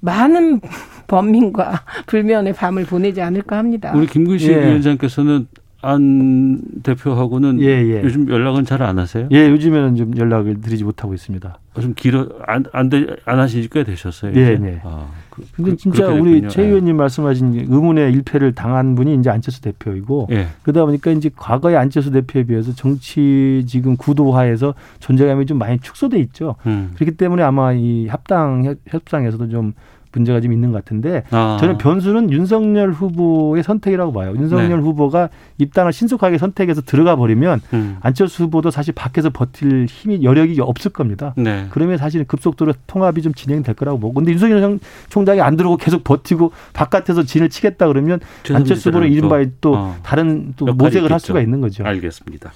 [0.00, 0.60] 많은
[1.06, 3.92] 범민과 불면의 밤을 보내지 않을까 합니다.
[3.94, 4.66] 우리 김근식 예.
[4.66, 5.46] 위원장께서는
[5.84, 8.02] 안 대표하고는 예, 예.
[8.02, 9.28] 요즘 연락은 잘 안 하세요?
[9.32, 11.58] 예, 요즘에는 좀 연락을 드리지 못하고 있습니다.
[11.74, 14.32] 어, 좀 길어 안안안 하신 지꽤 되셨어요.
[14.36, 14.56] 예?
[14.56, 14.80] 네.
[14.84, 16.46] 아, 그, 근데 그- 진짜 우리.
[16.48, 16.66] 최 예.
[16.68, 20.46] 의원님 말씀하신 의문의 일패를 당한 분이 이제 안철수 대표이고 예.
[20.62, 26.54] 그러다 보니까 이제 과거의 안철수 대표에 비해서 정치 지금 구도화에서 존재감이 좀 많이 축소돼 있죠.
[26.66, 26.92] 음.
[26.94, 29.72] 그렇기 때문에 아마 이 합당 협- 협상에서도 좀
[30.12, 31.56] 문제가 좀 있는 것 같은데 아.
[31.60, 34.34] 저는 변수는 윤석열 후보의 선택이라고 봐요.
[34.36, 34.74] 윤석열 네.
[34.76, 37.96] 후보가 입당을 신속하게 선택해서 들어가 버리면 음.
[38.00, 41.32] 안철수 후보도 사실 밖에서 버틸 힘이 여력이 없을 겁니다.
[41.36, 41.66] 네.
[41.70, 46.04] 그러면 사실 급속도로 통합이 좀 진행될 거라고 보고 근데 윤석열 총- 총장이 안 들어오고 계속
[46.04, 48.20] 버티고 바깥에서 진을 치겠다 그러면
[48.52, 51.26] 안철수 후보는 또, 이른바 또 어, 다른 또 모색을 할 있겠죠.
[51.26, 51.84] 수가 있는 거죠.
[51.84, 52.52] 알겠습니다.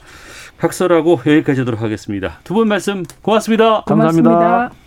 [0.58, 2.38] 각설하고 여기까지 하도록 하겠습니다.
[2.44, 3.82] 두 분 말씀 고맙습니다.
[3.86, 4.30] 감사합니다.
[4.30, 4.85] 고맙습니다.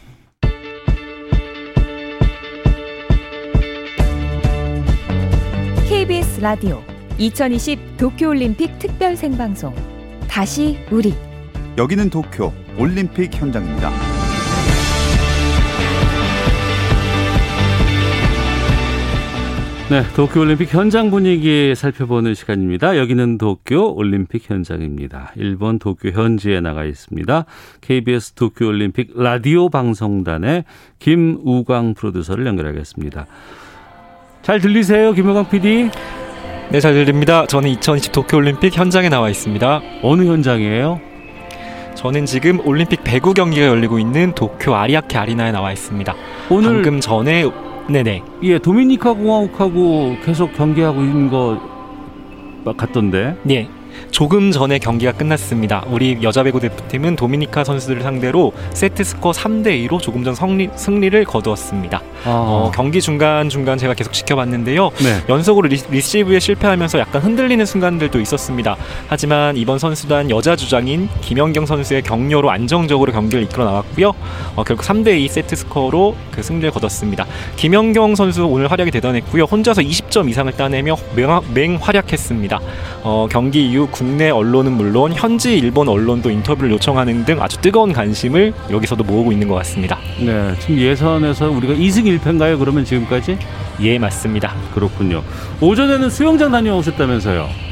[5.89, 6.83] KBS 라디오
[7.17, 9.73] 2020 도쿄올림픽 특별 생방송
[10.29, 11.15] 다시 우리
[11.79, 13.89] 여기는 도쿄 올림픽 현장입니다.
[19.89, 22.95] 네, 도쿄올림픽 현장 분위기 살펴보는 시간입니다.
[22.95, 25.31] 여기는 도쿄 올림픽 현장입니다.
[25.37, 27.45] 일본 도쿄 현지에 나가 있습니다.
[27.81, 30.65] KBS 도쿄올림픽 라디오 방송단의
[30.99, 33.25] 김우광 프로듀서를 연결하겠습니다.
[34.41, 35.89] 잘 들리세요, 김우광 PD?
[36.69, 37.45] 네, 잘 들립니다.
[37.45, 39.81] 저는 2020 도쿄올림픽 현장에 나와 있습니다.
[40.01, 41.01] 어느 현장이에요?
[41.95, 46.15] 저는 지금 올림픽 배구 경기가 열리고 있는 도쿄 아리아케 아리나에 나와 있습니다.
[46.49, 47.43] 오늘 방금 전에
[47.89, 51.59] 네네 예, 도미니카 공화국하고 계속 경기하고 있는 거
[52.77, 53.35] 같던데.
[53.49, 53.67] 예.
[54.11, 55.83] 조금 전에 경기가 끝났습니다.
[55.87, 61.23] 우리 여자 배구 대표팀은 도미니카 선수들을 상대로 세트 스코어 3대 2로 조금 전 승리, 승리를
[61.25, 62.01] 거두었습니다.
[62.25, 64.91] 아, 어, 경기 중간 중간 제가 계속 지켜봤는데요.
[65.01, 65.23] 네.
[65.29, 68.75] 연속으로 리, 리시브에 실패하면서 약간 흔들리는 순간들도 있었습니다.
[69.07, 74.13] 하지만 이번 선수단 여자 주장인 김연경 선수의 격려로 안정적으로 경기를 이끌어 나갔고요.
[74.55, 77.25] 어, 결국 3대 2 세트 스코어로 그 승리를 거뒀습니다.
[77.55, 79.43] 김연경 선수 오늘 활약이 대단했고요.
[79.43, 82.59] 혼자서 20점 이상을 따내며 맹, 맹활약했습니다.
[83.03, 88.53] 어, 경기 이후 국내 언론은 물론 현지 일본 언론도 인터뷰를 요청하는 등 아주 뜨거운 관심을
[88.69, 89.97] 여기서도 모으고 있는 것 같습니다.
[90.19, 92.59] 네, 지금 예선에서 우리가 2승 1패인가요?
[92.59, 93.37] 그러면 지금까지?
[93.81, 94.53] 예, 맞습니다.
[94.73, 95.23] 그렇군요.
[95.61, 97.68] 오전에는 수영장 다녀오셨다면서요?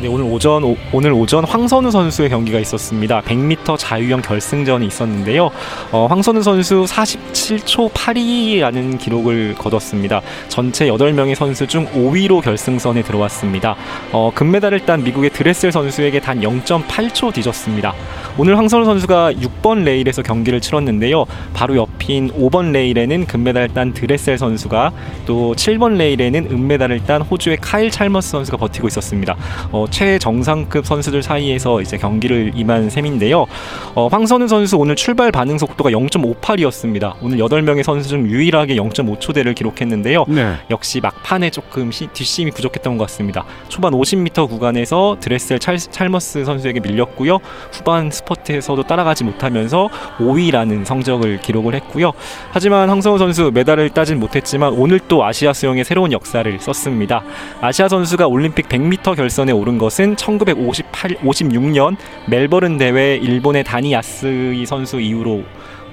[0.00, 3.20] 네, 오늘 오전 오, 오늘 오전 황선우 선수의 경기가 있었습니다.
[3.20, 5.50] 100m 자유형 결승전이 있었는데요.
[5.92, 10.22] 어, 황선우 선수 47초 82라는 기록을 거뒀습니다.
[10.48, 13.76] 전체 8명의 선수 중 5위로 결승선에 들어왔습니다.
[14.12, 17.92] 어, 금메달을 딴 미국의 드레셀 선수에게 단 0.8초 뒤졌습니다.
[18.38, 21.26] 오늘 황선우 선수가 6번 레일에서 경기를 치렀는데요.
[21.52, 24.92] 바로 옆인 5번 레일에는 금메달을 딴 드레셀 선수가
[25.26, 29.36] 또 7번 레일에는 은메달을 딴 호주의 카일 찰머스 선수가 버티고 있었습니다.
[29.70, 33.46] 어, 최정상급 선수들 사이에서 이제 경기를 임한 셈인데요.
[33.94, 37.14] 어, 황선우 선수 오늘 출발 반응 속도가 0.58이었습니다.
[37.20, 40.24] 오늘 8명의 선수 중 유일하게 0.5초대를 기록했는데요.
[40.28, 40.54] 네.
[40.70, 43.44] 역시 막판에 조금 시, 뒷심이 부족했던 것 같습니다.
[43.68, 47.38] 초반 50m 구간에서 드레셀 찰, 찰머스 선수에게 밀렸고요.
[47.72, 49.88] 후반 스퍼트에서도 따라가지 못하면서
[50.18, 52.12] 5위라는 성적을 기록을 했고요.
[52.52, 57.22] 하지만 황선우 선수 메달을 따진 못했지만 오늘 또 아시아 수영의 새로운 역사를 썼습니다.
[57.60, 61.96] 아시아 선수가 올림픽 100m 결선에 오른 것은 1958, 56년
[62.28, 65.42] 멜버른 대회 일본의 다니 야스이 선수 이후로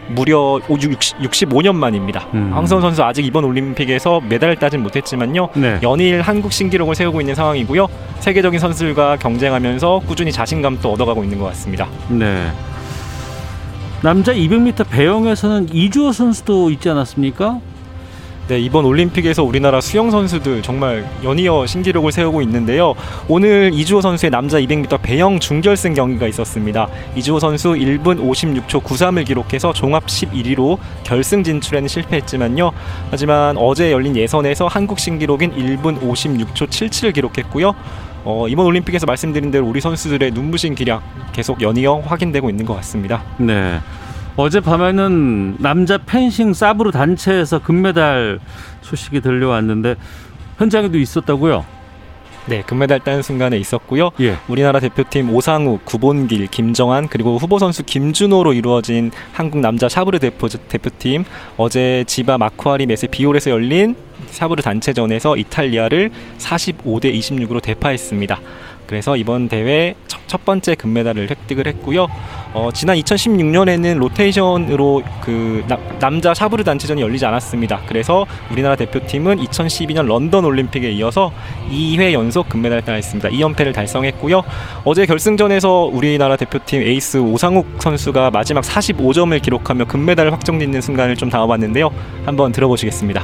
[0.10, 2.28] 무려 65년 만입니다.
[2.34, 2.52] 음.
[2.54, 5.50] 황선 선수 아직 이번 올림픽에서 메달을 따진 못했지만요.
[5.56, 5.80] 네.
[5.84, 7.88] 연일 한국 신기록을 세우고 있는 상황이고요.
[8.20, 11.88] 세계적인 선수들과 경쟁하면서 꾸준히 자신감도 얻어가고 있는 것 같습니다.
[12.10, 12.52] 네.
[14.02, 17.60] 남자 200m 배영에서는 이주호 선수도 있지 않았습니까?
[18.48, 22.94] 네, 이번 올림픽에서 우리나라 수영 선수들 정말 연이어 신기록을 세우고 있는데요.
[23.28, 26.88] 오늘 이주호 선수의 남자 200m 배영 준결승 경기가 있었습니다.
[27.18, 32.72] 이주호 선수 1분 56초 93을 기록해서 종합 11위로 결승 진출에는 실패했지만요.
[33.12, 37.76] 하지만 어제 열린 예선에서 한국 신기록인 1분 56초 77을 기록했고요.
[38.24, 41.02] 어, 이번 올림픽에서 말씀드린 대로 우리 선수들의 눈부신 기량
[41.34, 43.24] 계속 연이어 확인되고 있는 것 같습니다.
[43.40, 43.82] 네.
[44.38, 48.40] 어젯밤에는 남자 펜싱 사브르 단체에서 금메달
[48.82, 49.96] 소식이 들려왔는데
[50.58, 51.66] 현장에도 있었다고요?
[52.46, 54.12] 네, 금메달 따는 순간에 있었고요.
[54.22, 54.38] 예.
[54.48, 61.26] 우리나라 대표팀 오상욱, 구본길, 김정환 그리고 후보 선수 김준호로 이루어진 한국 남자 샤브르 대표, 대표팀
[61.58, 63.96] 어제 지바 마쿠하리 메세 B홀에서 열린
[64.28, 68.40] 샤브르 단체전에서 이탈리아를 45대 26으로 대파했습니다.
[68.88, 72.08] 그래서 이번 대회 첫, 첫 번째 금메달을 획득을 했고요.
[72.54, 77.82] 어, 지난 2016년에는 로테이션으로 그 나, 남자 샤브르 단체전이 열리지 않았습니다.
[77.86, 81.32] 그래서 우리나라 대표팀은 2012년 런던 올림픽에 이어서
[81.70, 83.30] 2회 연속 금메달을 따냈습니다.
[83.30, 84.42] 2연패를 달성했고요.
[84.86, 91.90] 어제 결승전에서 우리나라 대표팀 에이스 오상욱 선수가 마지막 45점을 기록하며 금메달을 확정짓는 순간을 좀 담아봤는데요.
[92.26, 93.24] 한번 들어보시겠습니다.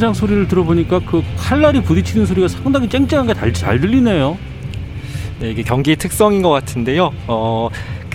[0.00, 4.38] 현장 소리를 들어보니까 그 칼날이 부딪히는 소리가 상당히 쨍쨍하게 잘, 잘 들리네요.
[5.40, 7.12] 네, 이게 경기의 특성인 것 같은데요.
[7.26, 7.68] 어,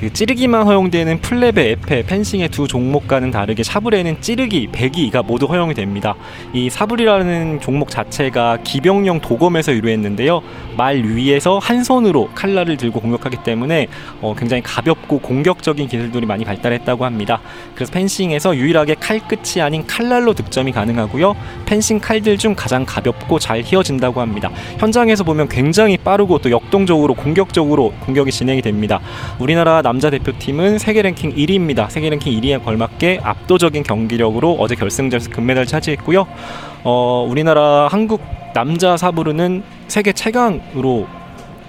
[0.05, 6.13] 그 찌르기만 허용되는 플랩의 에페, 펜싱의 두 종목과는 다르게 샤브레는 찌르기, 배기가 모두 허용이 됩니다.
[6.53, 10.43] 이 사불이라는 종목 자체가 기병용 도검에서 유래했는데요.
[10.77, 13.87] 말 위에서 한 손으로 칼날을 들고 공격하기 때문에
[14.21, 17.41] 어, 굉장히 가볍고 공격적인 기술들이 많이 발달했다고 합니다.
[17.73, 21.35] 그래서 펜싱에서 유일하게 칼끝이 아닌 칼날로 득점이 가능하고요.
[21.65, 24.51] 펜싱 칼들 중 가장 가볍고 잘 휘어진다고 합니다.
[24.77, 28.99] 현장에서 보면 굉장히 빠르고 또 역동적으로 공격적으로 공격이 진행이 됩니다.
[29.39, 31.89] 우리나라 남자 대표팀은 세계 랭킹 1위입니다.
[31.89, 36.27] 세계 랭킹 1위에 걸맞게 압도적인 경기력으로 어제 결승전에서 금메달 차지했고요.
[36.83, 38.21] 어, 우리나라 한국
[38.53, 41.07] 남자 사부르는 세계 최강으로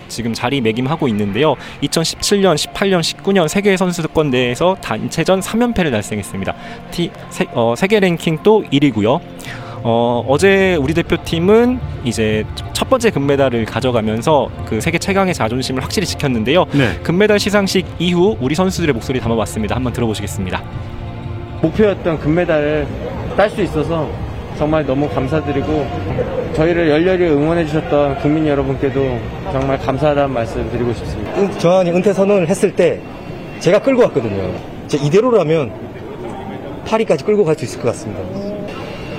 [0.09, 1.57] 지금 자리매김하고 있는데요.
[1.83, 6.55] 2017년, 18년, 19년 세계 선수권 대회에서 단체전 3연패를 달성했습니다.
[6.91, 9.21] 티, 세, 어, 세계 랭킹도 1위고요.
[9.83, 16.65] 어, 어제 우리 대표팀은 이제 첫 번째 금메달을 가져가면서 그 세계 최강의 자존심을 확실히 지켰는데요.
[16.73, 16.93] 네.
[17.03, 19.77] 금메달 시상식 이후 우리 선수들의 목소리 담아봤습니다.
[19.77, 20.63] 한번 들어보시겠습니다.
[21.63, 22.87] 목표였던 금메달을
[23.37, 24.09] 딸 수 있어서
[24.59, 25.87] 정말 너무 감사드리고
[26.55, 29.19] 저희를 열렬히 응원해 주셨던 국민 여러분께도
[29.53, 31.33] 정말 감사하다는 말씀 드리고 싶습니다.
[31.41, 32.99] 은- 정한이 은퇴 선언을 했을 때
[33.61, 34.51] 제가 끌고 갔거든요.
[34.89, 35.71] 제 이대로라면
[36.87, 38.56] 파리까지 끌고 갈 수 있을 것 같습니다.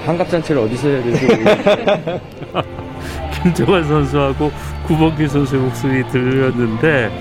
[0.07, 1.27] 환갑잔치를 어디서 해야 될지
[3.43, 4.51] 김정환 선수하고
[4.87, 7.11] 구범길 선수의 목소리 들렸는데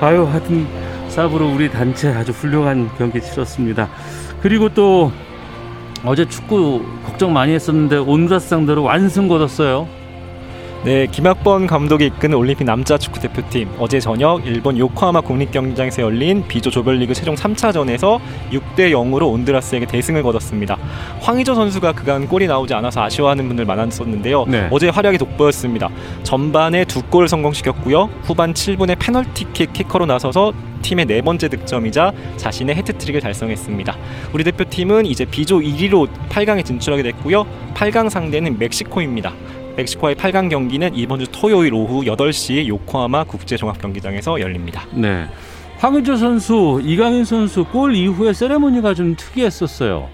[0.00, 0.66] 아유 하여튼
[1.08, 3.88] 사브로 우리 단체 아주 훌륭한 경기 치렀습니다.
[4.40, 5.12] 그리고 또
[6.04, 9.86] 어제 축구 걱정 많이 했었는데 온두라스 상대로 완승 거뒀어요.
[10.84, 16.68] 네, 김학번 감독이 이끄는 올림픽 남자 축구 대표팀 어제 저녁 일본 요코하마 국립경기장에서 열린 비조
[16.68, 18.20] 조별리그 최종 3차전에서
[18.50, 20.76] 6대 0으로 온드라스에게 대승을 거뒀습니다.
[21.20, 24.44] 황의조 선수가 그간 골이 나오지 않아서 아쉬워하는 분들 많았었는데요.
[24.46, 24.68] 네.
[24.70, 25.88] 어제 활약이 돋보였습니다.
[26.22, 28.10] 전반에 두 골을 성공시켰고요.
[28.24, 33.96] 후반 7분에 페널티킥 키커로 나서서 팀의 네 번째 득점이자 자신의 해트트릭을 달성했습니다.
[34.34, 37.46] 우리 대표팀은 이제 B조 1위로 8강에 진출하게 됐고요.
[37.72, 39.32] 8강 상대는 멕시코입니다.
[39.76, 44.86] 멕시코의 8강 경기는 이번 주 토요일 오후 8시 요코하마 국제종합경기장에서 열립니다.
[44.92, 45.26] 네.
[45.78, 50.08] 황의조 선수, 이강인 선수 골 이후에 세레모니가 좀 특이했었어요.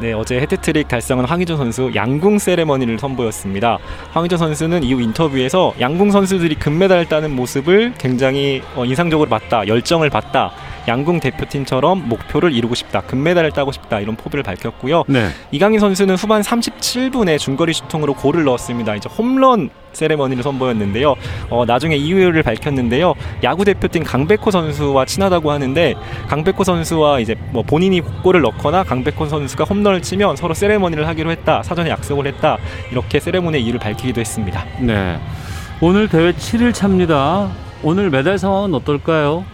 [0.00, 3.78] 네, 어제 해트트릭 달성한 황의조 선수 양궁 세레머니를 선보였습니다.
[4.12, 10.50] 황의조 선수는 이후 인터뷰에서 양궁 선수들이 금메달을 따는 모습을 굉장히 어, 인상적으로 봤다, 열정을 봤다.
[10.88, 15.04] 양궁 대표팀처럼 목표를 이루고 싶다, 금메달을 따고 싶다 이런 포부를 밝혔고요.
[15.06, 15.28] 네.
[15.50, 18.96] 이강인 선수는 후반 37분에 중거리 슈팅으로 골을 넣었습니다.
[18.96, 21.14] 이제 홈런 세레머니를 선보였는데요.
[21.50, 23.14] 어, 나중에 이유를 밝혔는데요.
[23.42, 25.94] 야구 대표팀 강백호 선수와 친하다고 하는데
[26.28, 31.62] 강백호 선수와 이제 뭐 본인이 골을 넣거나 강백호 선수가 홈런을 치면 서로 세레머니를 하기로 했다.
[31.62, 32.58] 사전에 약속을 했다.
[32.90, 34.64] 이렇게 세레모니의 이유를 밝히기도 했습니다.
[34.80, 35.18] 네.
[35.80, 37.50] 오늘 대회 7일 차입니다.
[37.82, 39.44] 오늘 메달 상황은 어떨까요?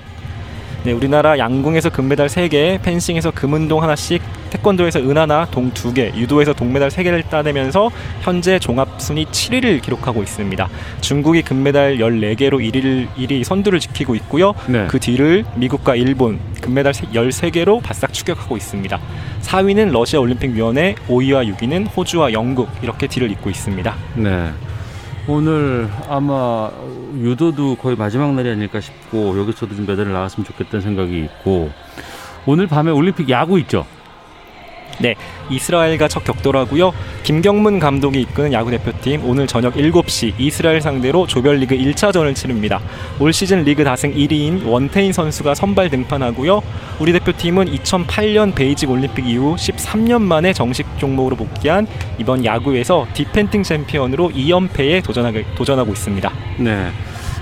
[0.84, 6.90] 네, 우리나라 양궁에서 금메달 3개, 펜싱에서 금은동 하나씩, 태권도에서 은 하나, 동 2개, 유도에서 동메달
[6.90, 7.90] 3개를 따내면서
[8.20, 10.68] 현재 종합 순위 7위를 기록하고 있습니다.
[11.00, 14.54] 중국이 금메달 14개로 1위, 1위 선두를 지키고 있고요.
[14.66, 14.86] 네.
[14.88, 18.98] 그 뒤를 미국과 일본 금메달 13개로 바싹 추격하고 있습니다.
[19.42, 23.94] 4위는 러시아 올림픽 위원회, 5위와 6위는 호주와 영국 이렇게 뒤를 잇고 있습니다.
[24.16, 24.50] 네.
[25.28, 26.70] 오늘 아마
[27.16, 31.70] 유도도 거의 마지막 날이 아닐까 싶고 여기서도 좀 메달을 나왔으면 좋겠다는 생각이 있고
[32.46, 33.86] 오늘 밤에 올림픽 야구 있죠?
[35.00, 35.14] 네,
[35.48, 36.92] 이스라엘과 첫 격돌하고요.
[37.22, 42.80] 김경문 감독이 이끄는 야구 대표팀 오늘 저녁 7시 이스라엘 상대로 조별리그 1차전을 치릅니다.
[43.18, 46.62] 올 시즌 리그 다승 1위인 원태인 선수가 선발 등판하고요.
[46.98, 51.86] 우리 대표팀은 2008년 베이징 올림픽 이후 13년 만에 정식 종목으로 복귀한
[52.18, 56.30] 이번 야구에서 디펜딩 챔피언으로 2연패에 도전하고, 도전하고 있습니다.
[56.58, 56.90] 네.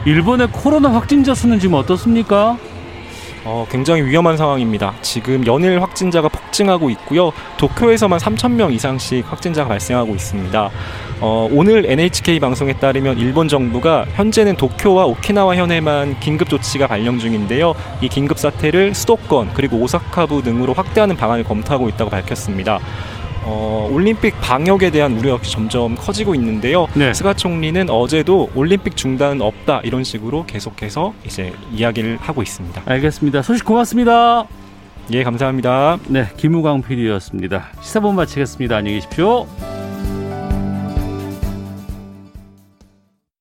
[0.06, 2.56] 일본의 코로나 확진자 수는 지금 어떻습니까?
[3.50, 4.94] 어, 굉장히 위험한 상황입니다.
[5.00, 7.32] 지금 연일 확진자가 폭증하고 있고요.
[7.56, 10.70] 도쿄에서만 3천 명 이상씩 확진자가 발생하고 있습니다.
[11.20, 17.74] 어, 오늘 NHK 방송에 따르면 일본 정부가 현재는 도쿄와 오키나와 현에만 긴급 조치가 발령 중인데요.
[18.02, 22.80] 이 긴급 사태를 수도권 그리고 오사카부 등으로 확대하는 방안을 검토하고 있다고 밝혔습니다.
[23.50, 26.86] 어, 올림픽 방역에 대한 우려 역시 점점 커지고 있는데요.
[27.14, 32.82] 스가 총리는 어제도 올림픽 중단은 없다 이런 식으로 계속해서 이제 이야기를 하고 있습니다.
[32.84, 33.40] 알겠습니다.
[33.42, 34.46] 소식 고맙습니다.
[35.12, 35.98] 예, 감사합니다.
[36.08, 37.68] 네, 김우광 PD였습니다.
[37.80, 38.76] 시사본 마치겠습니다.
[38.76, 39.46] 안녕히 계십시오.